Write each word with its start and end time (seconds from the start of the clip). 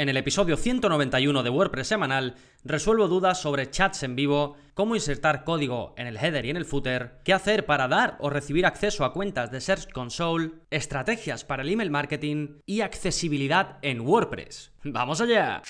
En 0.00 0.08
el 0.08 0.16
episodio 0.16 0.56
191 0.56 1.42
de 1.42 1.50
WordPress 1.50 1.88
semanal 1.88 2.34
resuelvo 2.64 3.06
dudas 3.06 3.38
sobre 3.38 3.68
chats 3.68 4.02
en 4.02 4.16
vivo, 4.16 4.56
cómo 4.72 4.94
insertar 4.94 5.44
código 5.44 5.92
en 5.98 6.06
el 6.06 6.16
header 6.16 6.46
y 6.46 6.50
en 6.50 6.56
el 6.56 6.64
footer, 6.64 7.18
qué 7.22 7.34
hacer 7.34 7.66
para 7.66 7.86
dar 7.86 8.16
o 8.18 8.30
recibir 8.30 8.64
acceso 8.64 9.04
a 9.04 9.12
cuentas 9.12 9.50
de 9.50 9.60
Search 9.60 9.92
Console, 9.92 10.52
estrategias 10.70 11.44
para 11.44 11.62
el 11.62 11.68
email 11.68 11.90
marketing 11.90 12.60
y 12.64 12.80
accesibilidad 12.80 13.76
en 13.82 14.00
WordPress. 14.00 14.72
¡Vamos 14.84 15.20
allá! 15.20 15.60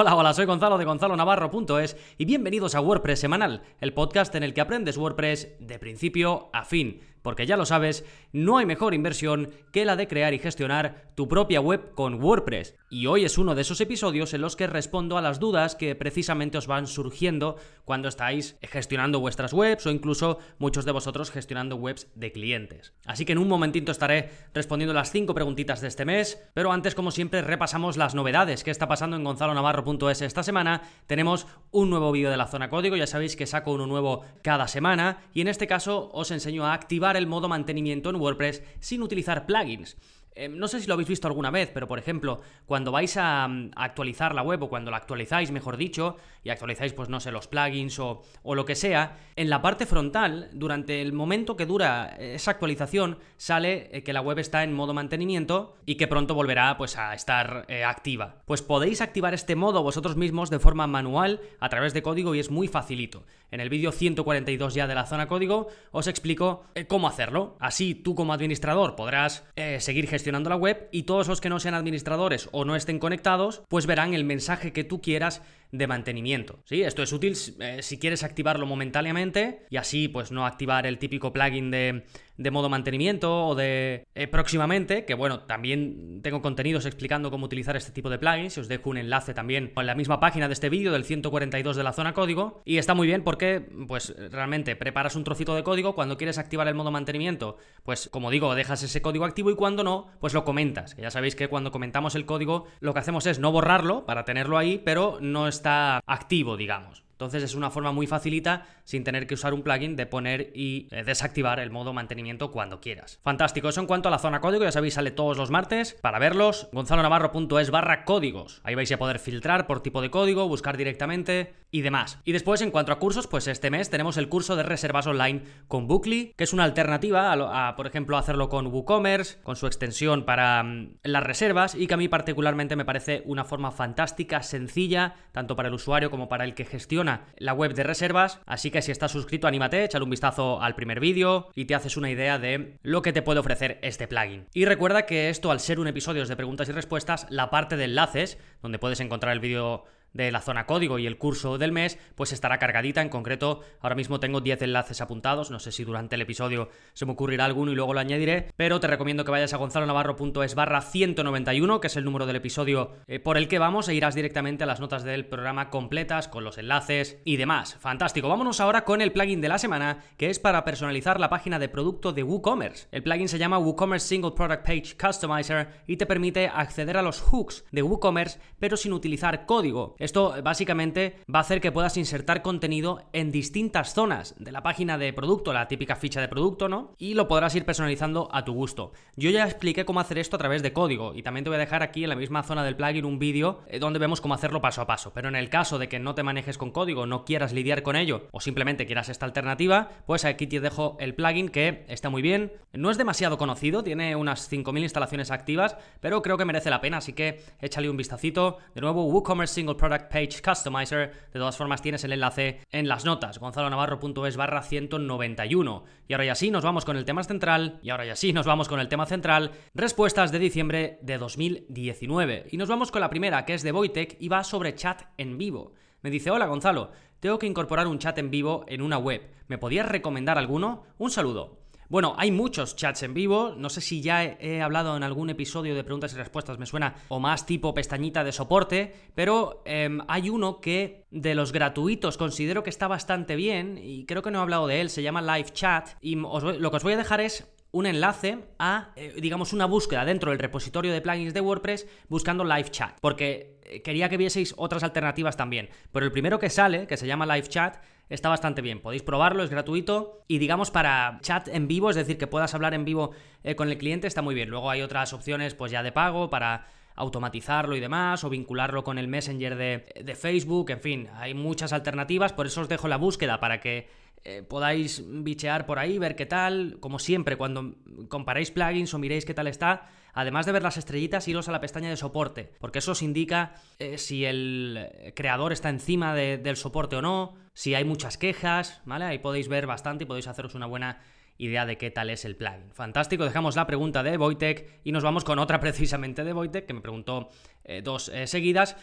Hola, 0.00 0.16
hola, 0.16 0.32
soy 0.32 0.46
Gonzalo 0.46 0.78
de 0.78 0.86
Gonzalo 0.86 1.14
Navarro.es 1.14 1.94
y 2.16 2.24
bienvenidos 2.24 2.74
a 2.74 2.80
WordPress 2.80 3.20
Semanal, 3.20 3.60
el 3.82 3.92
podcast 3.92 4.34
en 4.34 4.42
el 4.42 4.54
que 4.54 4.62
aprendes 4.62 4.96
WordPress 4.96 5.58
de 5.60 5.78
principio 5.78 6.48
a 6.54 6.64
fin 6.64 7.02
porque 7.22 7.46
ya 7.46 7.56
lo 7.56 7.66
sabes, 7.66 8.04
no 8.32 8.58
hay 8.58 8.66
mejor 8.66 8.94
inversión 8.94 9.50
que 9.72 9.84
la 9.84 9.96
de 9.96 10.08
crear 10.08 10.34
y 10.34 10.38
gestionar 10.38 11.12
tu 11.14 11.28
propia 11.28 11.60
web 11.60 11.94
con 11.94 12.22
WordPress. 12.22 12.76
Y 12.88 13.06
hoy 13.06 13.24
es 13.24 13.38
uno 13.38 13.54
de 13.54 13.62
esos 13.62 13.80
episodios 13.80 14.34
en 14.34 14.40
los 14.40 14.56
que 14.56 14.66
respondo 14.66 15.16
a 15.16 15.20
las 15.20 15.38
dudas 15.38 15.76
que 15.76 15.94
precisamente 15.94 16.58
os 16.58 16.66
van 16.66 16.86
surgiendo 16.86 17.56
cuando 17.84 18.08
estáis 18.08 18.56
gestionando 18.62 19.20
vuestras 19.20 19.52
webs 19.52 19.86
o 19.86 19.90
incluso 19.90 20.38
muchos 20.58 20.84
de 20.84 20.92
vosotros 20.92 21.30
gestionando 21.30 21.76
webs 21.76 22.08
de 22.14 22.32
clientes. 22.32 22.92
Así 23.06 23.24
que 23.24 23.32
en 23.32 23.38
un 23.38 23.48
momentito 23.48 23.92
estaré 23.92 24.30
respondiendo 24.54 24.94
las 24.94 25.10
5 25.10 25.34
preguntitas 25.34 25.80
de 25.80 25.88
este 25.88 26.04
mes, 26.04 26.42
pero 26.54 26.72
antes 26.72 26.94
como 26.94 27.10
siempre 27.10 27.42
repasamos 27.42 27.96
las 27.96 28.14
novedades 28.14 28.64
que 28.64 28.70
está 28.70 28.88
pasando 28.88 29.16
en 29.16 29.24
gonzalonavarro.es 29.24 30.22
esta 30.22 30.42
semana. 30.42 30.82
Tenemos 31.06 31.46
un 31.70 31.90
nuevo 31.90 32.12
vídeo 32.12 32.30
de 32.30 32.36
la 32.36 32.46
zona 32.46 32.70
código, 32.70 32.96
ya 32.96 33.06
sabéis 33.06 33.36
que 33.36 33.46
saco 33.46 33.72
uno 33.72 33.86
nuevo 33.86 34.24
cada 34.42 34.68
semana 34.68 35.18
y 35.32 35.40
en 35.40 35.48
este 35.48 35.66
caso 35.66 36.10
os 36.12 36.30
enseño 36.30 36.66
a 36.66 36.74
activar 36.74 37.09
el 37.18 37.26
modo 37.26 37.48
mantenimiento 37.48 38.10
en 38.10 38.16
WordPress 38.16 38.62
sin 38.80 39.02
utilizar 39.02 39.46
plugins. 39.46 39.96
Eh, 40.34 40.48
no 40.48 40.68
sé 40.68 40.80
si 40.80 40.86
lo 40.86 40.94
habéis 40.94 41.08
visto 41.08 41.26
alguna 41.26 41.50
vez, 41.50 41.70
pero 41.74 41.88
por 41.88 41.98
ejemplo, 41.98 42.40
cuando 42.66 42.92
vais 42.92 43.16
a, 43.16 43.48
mm, 43.48 43.72
actualizar 43.74 44.34
la 44.34 44.42
web 44.42 44.62
o 44.62 44.68
cuando 44.68 44.90
la 44.90 44.96
actualizáis, 44.96 45.50
mejor 45.50 45.76
dicho, 45.76 46.16
y 46.44 46.50
actualizáis, 46.50 46.92
pues 46.92 47.08
no 47.08 47.20
sé, 47.20 47.32
los 47.32 47.48
plugins 47.48 47.98
o, 47.98 48.22
o, 48.42 48.54
lo 48.54 48.64
que 48.64 48.76
sea, 48.76 49.18
en 49.36 49.50
la 49.50 49.60
parte 49.60 49.86
frontal, 49.86 50.48
durante 50.52 51.02
el 51.02 51.12
momento 51.12 51.56
que 51.56 51.66
dura 51.66 52.16
esa 52.18 52.52
actualización, 52.52 53.18
sale 53.36 53.90
eh, 53.92 54.02
que 54.02 54.12
la 54.12 54.20
web 54.20 54.38
está 54.38 54.62
en 54.62 54.72
modo 54.72 54.94
mantenimiento 54.94 55.76
y 55.84 55.96
que 55.96 56.06
pronto 56.06 56.34
volverá 56.34 56.76
pues 56.78 56.96
a 56.96 57.12
estar 57.12 57.66
eh, 57.68 57.84
activa. 57.84 58.42
Pues 58.46 58.62
podéis 58.62 59.00
activar 59.00 59.34
este 59.34 59.56
modo 59.56 59.82
vosotros 59.82 60.16
mismos 60.16 60.48
de 60.48 60.60
forma 60.60 60.86
manual 60.86 61.40
a 61.58 61.68
través 61.68 61.92
de 61.92 62.02
código 62.02 62.34
y 62.34 62.38
es 62.38 62.50
muy 62.50 62.68
facilito. 62.68 63.24
En 63.50 63.60
el 63.60 63.68
vídeo 63.68 63.90
142 63.90 64.74
ya 64.74 64.86
de 64.86 64.94
la 64.94 65.06
zona 65.06 65.26
código 65.26 65.68
os 65.90 66.06
explico 66.06 66.64
cómo 66.86 67.08
hacerlo. 67.08 67.56
Así 67.58 67.96
tú 67.96 68.14
como 68.14 68.32
administrador 68.32 68.94
podrás 68.94 69.44
seguir 69.80 70.06
gestionando 70.06 70.19
gestionando 70.20 70.50
la 70.50 70.56
web 70.56 70.86
y 70.92 71.04
todos 71.04 71.28
los 71.28 71.40
que 71.40 71.48
no 71.48 71.60
sean 71.60 71.72
administradores 71.72 72.50
o 72.52 72.66
no 72.66 72.76
estén 72.76 72.98
conectados, 72.98 73.62
pues 73.68 73.86
verán 73.86 74.12
el 74.12 74.24
mensaje 74.24 74.70
que 74.70 74.84
tú 74.84 75.00
quieras 75.00 75.40
de 75.72 75.86
mantenimiento. 75.86 76.60
¿sí? 76.64 76.82
Esto 76.82 77.02
es 77.02 77.12
útil 77.12 77.36
eh, 77.60 77.78
si 77.82 77.98
quieres 77.98 78.22
activarlo 78.22 78.66
momentáneamente 78.66 79.66
y 79.70 79.76
así 79.76 80.08
pues 80.08 80.32
no 80.32 80.46
activar 80.46 80.86
el 80.86 80.98
típico 80.98 81.32
plugin 81.32 81.70
de, 81.70 82.04
de 82.36 82.50
modo 82.50 82.68
mantenimiento 82.68 83.46
o 83.46 83.54
de 83.54 84.06
eh, 84.14 84.26
próximamente, 84.26 85.04
que 85.04 85.14
bueno, 85.14 85.40
también 85.40 86.20
tengo 86.22 86.42
contenidos 86.42 86.86
explicando 86.86 87.30
cómo 87.30 87.46
utilizar 87.46 87.76
este 87.76 87.92
tipo 87.92 88.10
de 88.10 88.18
plugins, 88.18 88.58
os 88.58 88.68
dejo 88.68 88.90
un 88.90 88.96
enlace 88.96 89.34
también 89.34 89.72
en 89.76 89.86
la 89.86 89.94
misma 89.94 90.20
página 90.20 90.48
de 90.48 90.54
este 90.54 90.70
vídeo 90.70 90.92
del 90.92 91.04
142 91.04 91.76
de 91.76 91.82
la 91.82 91.92
zona 91.92 92.14
código 92.14 92.62
y 92.64 92.78
está 92.78 92.94
muy 92.94 93.06
bien 93.06 93.22
porque 93.22 93.60
pues 93.86 94.14
realmente 94.30 94.74
preparas 94.74 95.16
un 95.16 95.24
trocito 95.24 95.54
de 95.54 95.62
código, 95.62 95.94
cuando 95.94 96.16
quieres 96.16 96.38
activar 96.38 96.66
el 96.66 96.74
modo 96.74 96.90
mantenimiento, 96.90 97.58
pues 97.84 98.08
como 98.08 98.30
digo, 98.30 98.54
dejas 98.54 98.82
ese 98.82 99.02
código 99.02 99.24
activo 99.24 99.50
y 99.50 99.54
cuando 99.54 99.84
no, 99.84 100.08
pues 100.20 100.34
lo 100.34 100.44
comentas, 100.44 100.94
que 100.94 101.02
ya 101.02 101.10
sabéis 101.10 101.36
que 101.36 101.48
cuando 101.48 101.70
comentamos 101.70 102.14
el 102.14 102.26
código 102.26 102.66
lo 102.80 102.92
que 102.92 103.00
hacemos 103.00 103.26
es 103.26 103.38
no 103.38 103.52
borrarlo 103.52 104.06
para 104.06 104.24
tenerlo 104.24 104.58
ahí, 104.58 104.80
pero 104.84 105.18
no 105.20 105.46
es 105.46 105.59
está 105.60 106.00
activo, 106.06 106.56
digamos. 106.56 107.04
Entonces 107.20 107.42
es 107.42 107.54
una 107.54 107.68
forma 107.68 107.92
muy 107.92 108.06
facilita, 108.06 108.66
sin 108.84 109.04
tener 109.04 109.26
que 109.26 109.34
usar 109.34 109.52
un 109.52 109.60
plugin, 109.60 109.94
de 109.94 110.06
poner 110.06 110.52
y 110.54 110.88
eh, 110.90 111.04
desactivar 111.04 111.60
el 111.60 111.70
modo 111.70 111.92
mantenimiento 111.92 112.50
cuando 112.50 112.80
quieras. 112.80 113.20
Fantástico, 113.22 113.68
eso 113.68 113.82
en 113.82 113.86
cuanto 113.86 114.08
a 114.08 114.10
la 114.10 114.18
zona 114.18 114.40
código, 114.40 114.64
ya 114.64 114.72
sabéis, 114.72 114.94
sale 114.94 115.10
todos 115.10 115.36
los 115.36 115.50
martes. 115.50 115.98
Para 116.00 116.18
verlos, 116.18 116.70
gonzalonavarro.es 116.72 117.70
barra 117.70 118.06
códigos. 118.06 118.62
Ahí 118.64 118.74
vais 118.74 118.90
a 118.90 118.96
poder 118.96 119.18
filtrar 119.18 119.66
por 119.66 119.82
tipo 119.82 120.00
de 120.00 120.08
código, 120.08 120.48
buscar 120.48 120.78
directamente 120.78 121.52
y 121.70 121.82
demás. 121.82 122.18
Y 122.24 122.32
después, 122.32 122.62
en 122.62 122.70
cuanto 122.70 122.90
a 122.90 122.98
cursos, 122.98 123.26
pues 123.26 123.48
este 123.48 123.70
mes 123.70 123.90
tenemos 123.90 124.16
el 124.16 124.30
curso 124.30 124.56
de 124.56 124.62
reservas 124.62 125.06
online 125.06 125.42
con 125.68 125.88
Bookly, 125.88 126.32
que 126.38 126.44
es 126.44 126.54
una 126.54 126.64
alternativa 126.64 127.32
a, 127.32 127.76
por 127.76 127.86
ejemplo, 127.86 128.16
hacerlo 128.16 128.48
con 128.48 128.68
WooCommerce, 128.68 129.42
con 129.42 129.56
su 129.56 129.66
extensión 129.66 130.24
para 130.24 130.62
mm, 130.62 130.94
las 131.02 131.22
reservas, 131.22 131.74
y 131.74 131.86
que 131.86 131.92
a 131.92 131.98
mí 131.98 132.08
particularmente 132.08 132.76
me 132.76 132.86
parece 132.86 133.22
una 133.26 133.44
forma 133.44 133.72
fantástica, 133.72 134.42
sencilla, 134.42 135.16
tanto 135.32 135.54
para 135.54 135.68
el 135.68 135.74
usuario 135.74 136.10
como 136.10 136.30
para 136.30 136.44
el 136.44 136.54
que 136.54 136.64
gestiona 136.64 137.09
la 137.36 137.52
web 137.52 137.74
de 137.74 137.82
reservas, 137.82 138.40
así 138.46 138.70
que 138.70 138.82
si 138.82 138.92
estás 138.92 139.12
suscrito, 139.12 139.46
anímate, 139.46 139.84
échale 139.84 140.04
un 140.04 140.10
vistazo 140.10 140.60
al 140.60 140.74
primer 140.74 141.00
vídeo 141.00 141.48
y 141.54 141.64
te 141.64 141.74
haces 141.74 141.96
una 141.96 142.10
idea 142.10 142.38
de 142.38 142.78
lo 142.82 143.02
que 143.02 143.12
te 143.12 143.22
puede 143.22 143.40
ofrecer 143.40 143.78
este 143.82 144.08
plugin. 144.08 144.46
Y 144.54 144.64
recuerda 144.64 145.06
que 145.06 145.30
esto, 145.30 145.50
al 145.50 145.60
ser 145.60 145.80
un 145.80 145.88
episodio 145.88 146.24
de 146.24 146.36
preguntas 146.36 146.68
y 146.68 146.72
respuestas, 146.72 147.26
la 147.30 147.50
parte 147.50 147.76
de 147.76 147.84
enlaces, 147.84 148.38
donde 148.62 148.78
puedes 148.78 149.00
encontrar 149.00 149.32
el 149.32 149.40
vídeo 149.40 149.84
de 150.12 150.30
la 150.32 150.40
zona 150.40 150.66
código 150.66 150.98
y 150.98 151.06
el 151.06 151.18
curso 151.18 151.58
del 151.58 151.72
mes, 151.72 151.98
pues 152.14 152.32
estará 152.32 152.58
cargadita. 152.58 153.02
En 153.02 153.08
concreto, 153.08 153.60
ahora 153.80 153.94
mismo 153.94 154.20
tengo 154.20 154.40
10 154.40 154.62
enlaces 154.62 155.00
apuntados. 155.00 155.50
No 155.50 155.58
sé 155.58 155.72
si 155.72 155.84
durante 155.84 156.16
el 156.16 156.22
episodio 156.22 156.68
se 156.92 157.06
me 157.06 157.12
ocurrirá 157.12 157.44
alguno 157.44 157.72
y 157.72 157.74
luego 157.74 157.94
lo 157.94 158.00
añadiré. 158.00 158.48
Pero 158.56 158.80
te 158.80 158.86
recomiendo 158.86 159.24
que 159.24 159.30
vayas 159.30 159.54
a 159.54 159.58
gonzalonavarro.es 159.58 160.54
barra 160.54 160.80
191, 160.80 161.80
que 161.80 161.86
es 161.86 161.96
el 161.96 162.04
número 162.04 162.26
del 162.26 162.36
episodio 162.36 162.92
eh, 163.06 163.20
por 163.20 163.36
el 163.36 163.48
que 163.48 163.58
vamos, 163.58 163.88
e 163.88 163.94
irás 163.94 164.14
directamente 164.14 164.64
a 164.64 164.66
las 164.66 164.80
notas 164.80 165.04
del 165.04 165.26
programa 165.26 165.70
completas 165.70 166.28
con 166.28 166.44
los 166.44 166.58
enlaces 166.58 167.18
y 167.24 167.36
demás. 167.36 167.76
Fantástico. 167.80 168.28
Vámonos 168.28 168.60
ahora 168.60 168.84
con 168.84 169.00
el 169.00 169.12
plugin 169.12 169.40
de 169.40 169.48
la 169.48 169.58
semana, 169.58 170.04
que 170.16 170.30
es 170.30 170.38
para 170.38 170.64
personalizar 170.64 171.20
la 171.20 171.30
página 171.30 171.58
de 171.58 171.68
producto 171.68 172.12
de 172.12 172.22
WooCommerce. 172.22 172.88
El 172.90 173.02
plugin 173.02 173.28
se 173.28 173.38
llama 173.38 173.58
WooCommerce 173.58 174.08
Single 174.08 174.32
Product 174.32 174.66
Page 174.66 174.96
Customizer 175.00 175.68
y 175.86 175.96
te 175.96 176.06
permite 176.06 176.48
acceder 176.48 176.96
a 176.96 177.02
los 177.02 177.20
hooks 177.20 177.64
de 177.70 177.82
WooCommerce, 177.82 178.40
pero 178.58 178.76
sin 178.76 178.92
utilizar 178.92 179.46
código. 179.46 179.94
Esto 180.00 180.34
básicamente 180.42 181.16
va 181.32 181.40
a 181.40 181.42
hacer 181.42 181.60
que 181.60 181.72
puedas 181.72 181.98
insertar 181.98 182.40
contenido 182.40 183.02
en 183.12 183.30
distintas 183.30 183.92
zonas 183.92 184.34
de 184.38 184.50
la 184.50 184.62
página 184.62 184.96
de 184.96 185.12
producto, 185.12 185.52
la 185.52 185.68
típica 185.68 185.94
ficha 185.94 186.22
de 186.22 186.28
producto, 186.28 186.70
¿no? 186.70 186.94
Y 186.96 187.12
lo 187.12 187.28
podrás 187.28 187.54
ir 187.54 187.66
personalizando 187.66 188.30
a 188.32 188.42
tu 188.46 188.54
gusto. 188.54 188.92
Yo 189.16 189.28
ya 189.28 189.44
expliqué 189.44 189.84
cómo 189.84 190.00
hacer 190.00 190.16
esto 190.16 190.36
a 190.36 190.38
través 190.38 190.62
de 190.62 190.72
código 190.72 191.14
y 191.14 191.22
también 191.22 191.44
te 191.44 191.50
voy 191.50 191.56
a 191.56 191.60
dejar 191.60 191.82
aquí 191.82 192.02
en 192.02 192.08
la 192.08 192.16
misma 192.16 192.42
zona 192.42 192.64
del 192.64 192.76
plugin 192.76 193.04
un 193.04 193.18
vídeo 193.18 193.60
eh, 193.68 193.78
donde 193.78 193.98
vemos 193.98 194.22
cómo 194.22 194.32
hacerlo 194.32 194.62
paso 194.62 194.80
a 194.80 194.86
paso. 194.86 195.12
Pero 195.12 195.28
en 195.28 195.36
el 195.36 195.50
caso 195.50 195.78
de 195.78 195.90
que 195.90 195.98
no 195.98 196.14
te 196.14 196.22
manejes 196.22 196.56
con 196.56 196.70
código, 196.70 197.04
no 197.04 197.26
quieras 197.26 197.52
lidiar 197.52 197.82
con 197.82 197.94
ello 197.94 198.26
o 198.30 198.40
simplemente 198.40 198.86
quieras 198.86 199.10
esta 199.10 199.26
alternativa, 199.26 199.90
pues 200.06 200.24
aquí 200.24 200.46
te 200.46 200.60
dejo 200.60 200.96
el 200.98 201.14
plugin 201.14 201.50
que 201.50 201.84
está 201.88 202.08
muy 202.08 202.22
bien. 202.22 202.54
No 202.72 202.90
es 202.90 202.96
demasiado 202.96 203.36
conocido, 203.36 203.84
tiene 203.84 204.16
unas 204.16 204.50
5.000 204.50 204.80
instalaciones 204.80 205.30
activas, 205.30 205.76
pero 206.00 206.22
creo 206.22 206.38
que 206.38 206.46
merece 206.46 206.70
la 206.70 206.80
pena, 206.80 206.96
así 206.96 207.12
que 207.12 207.42
échale 207.60 207.90
un 207.90 207.98
vistacito. 207.98 208.56
De 208.74 208.80
nuevo, 208.80 209.04
WooCommerce 209.04 209.56
Single 209.56 209.74
Product 209.74 209.89
Page 209.98 210.42
Customizer. 210.42 211.12
De 211.32 211.38
todas 211.38 211.56
formas, 211.56 211.82
tienes 211.82 212.04
el 212.04 212.12
enlace 212.12 212.60
en 212.70 212.88
las 212.88 213.04
notas, 213.04 213.38
gonzalonavarro.es 213.38 214.36
barra 214.36 214.62
191. 214.62 215.84
Y 216.08 216.12
ahora 216.12 216.24
ya 216.24 216.34
sí, 216.34 216.50
nos 216.50 216.64
vamos 216.64 216.84
con 216.84 216.96
el 216.96 217.04
tema 217.04 217.24
central. 217.24 217.78
Y 217.82 217.90
ahora 217.90 218.04
ya 218.04 218.16
sí, 218.16 218.32
nos 218.32 218.46
vamos 218.46 218.68
con 218.68 218.80
el 218.80 218.88
tema 218.88 219.06
central. 219.06 219.52
Respuestas 219.74 220.32
de 220.32 220.38
diciembre 220.38 220.98
de 221.02 221.18
2019. 221.18 222.46
Y 222.50 222.56
nos 222.56 222.68
vamos 222.68 222.90
con 222.90 223.00
la 223.00 223.10
primera, 223.10 223.44
que 223.44 223.54
es 223.54 223.62
de 223.62 223.72
Voitech 223.72 224.16
y 224.20 224.28
va 224.28 224.44
sobre 224.44 224.74
chat 224.74 225.02
en 225.18 225.38
vivo. 225.38 225.74
Me 226.02 226.10
dice, 226.10 226.30
hola 226.30 226.46
Gonzalo, 226.46 226.92
tengo 227.20 227.38
que 227.38 227.46
incorporar 227.46 227.86
un 227.86 227.98
chat 227.98 228.16
en 228.18 228.30
vivo 228.30 228.64
en 228.68 228.80
una 228.80 228.96
web. 228.96 229.30
¿Me 229.48 229.58
podías 229.58 229.86
recomendar 229.86 230.38
alguno? 230.38 230.84
Un 230.96 231.10
saludo. 231.10 231.59
Bueno, 231.90 232.14
hay 232.18 232.30
muchos 232.30 232.76
chats 232.76 233.02
en 233.02 233.14
vivo, 233.14 233.56
no 233.56 233.68
sé 233.68 233.80
si 233.80 234.00
ya 234.00 234.22
he, 234.22 234.62
hablado 234.62 234.96
en 234.96 235.02
algún 235.02 235.28
episodio 235.28 235.74
de 235.74 235.82
preguntas 235.82 236.12
y 236.14 236.16
respuestas, 236.16 236.56
me 236.56 236.64
suena, 236.64 236.94
o 237.08 237.18
más 237.18 237.46
tipo 237.46 237.74
pestañita 237.74 238.22
de 238.22 238.30
soporte, 238.30 238.94
pero 239.16 239.60
em, 239.64 239.98
hay 240.06 240.30
uno 240.30 240.60
que 240.60 241.06
de 241.10 241.34
los 241.34 241.50
gratuitos 241.50 242.16
considero 242.16 242.62
que 242.62 242.70
está 242.70 242.86
bastante 242.86 243.34
bien 243.34 243.76
y 243.76 244.06
creo 244.06 244.22
que 244.22 244.30
no 244.30 244.38
he 244.38 244.42
hablado 244.42 244.68
de 244.68 244.80
él, 244.80 244.88
se 244.88 245.02
llama 245.02 245.20
Live 245.20 245.50
Chat 245.52 245.88
y 246.00 246.14
lo 246.14 246.70
que 246.70 246.76
os 246.76 246.82
voy 246.84 246.92
a 246.92 246.96
dejar 246.96 247.20
es 247.20 247.52
un 247.72 247.86
enlace 247.86 248.38
a, 248.60 248.92
eh, 248.94 249.16
digamos, 249.20 249.52
una 249.52 249.66
búsqueda 249.66 250.04
dentro 250.04 250.30
del 250.30 250.38
repositorio 250.38 250.92
de 250.92 251.00
plugins 251.00 251.34
de 251.34 251.40
WordPress 251.40 251.88
buscando 252.08 252.44
Live 252.44 252.70
Chat, 252.70 252.98
porque 253.00 253.58
eh, 253.64 253.82
quería 253.82 254.08
que 254.08 254.16
vieseis 254.16 254.54
otras 254.56 254.84
alternativas 254.84 255.36
también. 255.36 255.70
Pero 255.90 256.06
el 256.06 256.12
primero 256.12 256.38
que 256.38 256.50
sale, 256.50 256.86
que 256.86 256.96
se 256.96 257.08
llama 257.08 257.26
Live 257.26 257.48
Chat, 257.48 257.78
está 258.10 258.28
bastante 258.28 258.60
bien. 258.60 258.80
Podéis 258.80 259.02
probarlo, 259.02 259.42
es 259.42 259.50
gratuito. 259.50 260.24
Y 260.28 260.38
digamos 260.38 260.70
para 260.70 261.18
chat 261.22 261.48
en 261.48 261.66
vivo, 261.68 261.88
es 261.88 261.96
decir, 261.96 262.18
que 262.18 262.26
puedas 262.26 262.54
hablar 262.54 262.74
en 262.74 262.84
vivo 262.84 263.12
eh, 263.42 263.54
con 263.54 263.70
el 263.70 263.78
cliente, 263.78 264.06
está 264.06 264.20
muy 264.20 264.34
bien. 264.34 264.50
Luego 264.50 264.68
hay 264.68 264.82
otras 264.82 265.12
opciones, 265.14 265.54
pues 265.54 265.72
ya 265.72 265.82
de 265.82 265.92
pago, 265.92 266.28
para 266.28 266.66
automatizarlo 266.96 267.76
y 267.76 267.80
demás, 267.80 268.24
o 268.24 268.28
vincularlo 268.28 268.84
con 268.84 268.98
el 268.98 269.08
Messenger 269.08 269.56
de, 269.56 270.14
Facebook, 270.14 270.70
en 270.70 270.80
fin, 270.80 271.08
hay 271.14 271.32
muchas 271.32 271.72
alternativas, 271.72 272.32
por 272.34 272.46
eso 272.46 272.60
os 272.60 272.68
dejo 272.68 272.88
la 272.88 272.96
búsqueda 272.96 273.40
para 273.40 273.60
que 273.60 273.88
eh, 274.22 274.42
podáis 274.42 275.02
bichear 275.06 275.64
por 275.64 275.78
ahí, 275.78 275.98
ver 275.98 276.14
qué 276.14 276.26
tal, 276.26 276.76
como 276.78 276.98
siempre, 276.98 277.36
cuando 277.36 277.74
comparéis 278.08 278.50
plugins 278.50 278.92
o 278.92 278.98
miréis 278.98 279.24
qué 279.24 279.32
tal 279.32 279.46
está, 279.46 279.88
además 280.14 280.46
de 280.46 280.52
ver 280.52 280.62
las 280.62 280.76
estrellitas, 280.76 281.28
iros 281.28 281.48
a 281.48 281.52
la 281.52 281.60
pestaña 281.60 281.90
de 281.90 281.96
soporte, 281.96 282.52
porque 282.58 282.80
eso 282.80 282.92
os 282.92 283.02
indica 283.02 283.54
eh, 283.78 283.98
si 283.98 284.24
el 284.24 285.12
creador 285.14 285.52
está 285.52 285.68
encima 285.68 286.14
del 286.14 286.56
soporte 286.56 286.96
o 286.96 287.02
no, 287.02 287.34
si 287.54 287.74
hay 287.74 287.84
muchas 287.84 288.16
quejas, 288.18 288.80
¿vale? 288.84 289.04
Ahí 289.04 289.18
podéis 289.18 289.48
ver 289.48 289.66
bastante 289.66 290.04
y 290.04 290.06
podéis 290.06 290.28
haceros 290.28 290.54
una 290.54 290.66
buena 290.66 291.00
idea 291.38 291.64
de 291.64 291.78
qué 291.78 291.90
tal 291.90 292.10
es 292.10 292.24
el 292.24 292.36
plugin. 292.36 292.70
Fantástico, 292.72 293.24
dejamos 293.24 293.56
la 293.56 293.66
pregunta 293.66 294.02
de 294.02 294.16
Wojtek 294.18 294.80
y 294.84 294.92
nos 294.92 295.02
vamos 295.02 295.24
con 295.24 295.38
otra 295.38 295.58
precisamente 295.60 296.22
de 296.24 296.32
Wojtek, 296.32 296.66
que 296.66 296.74
me 296.74 296.80
preguntó 296.80 297.30
eh, 297.64 297.80
dos 297.82 298.12
seguidas 298.24 298.76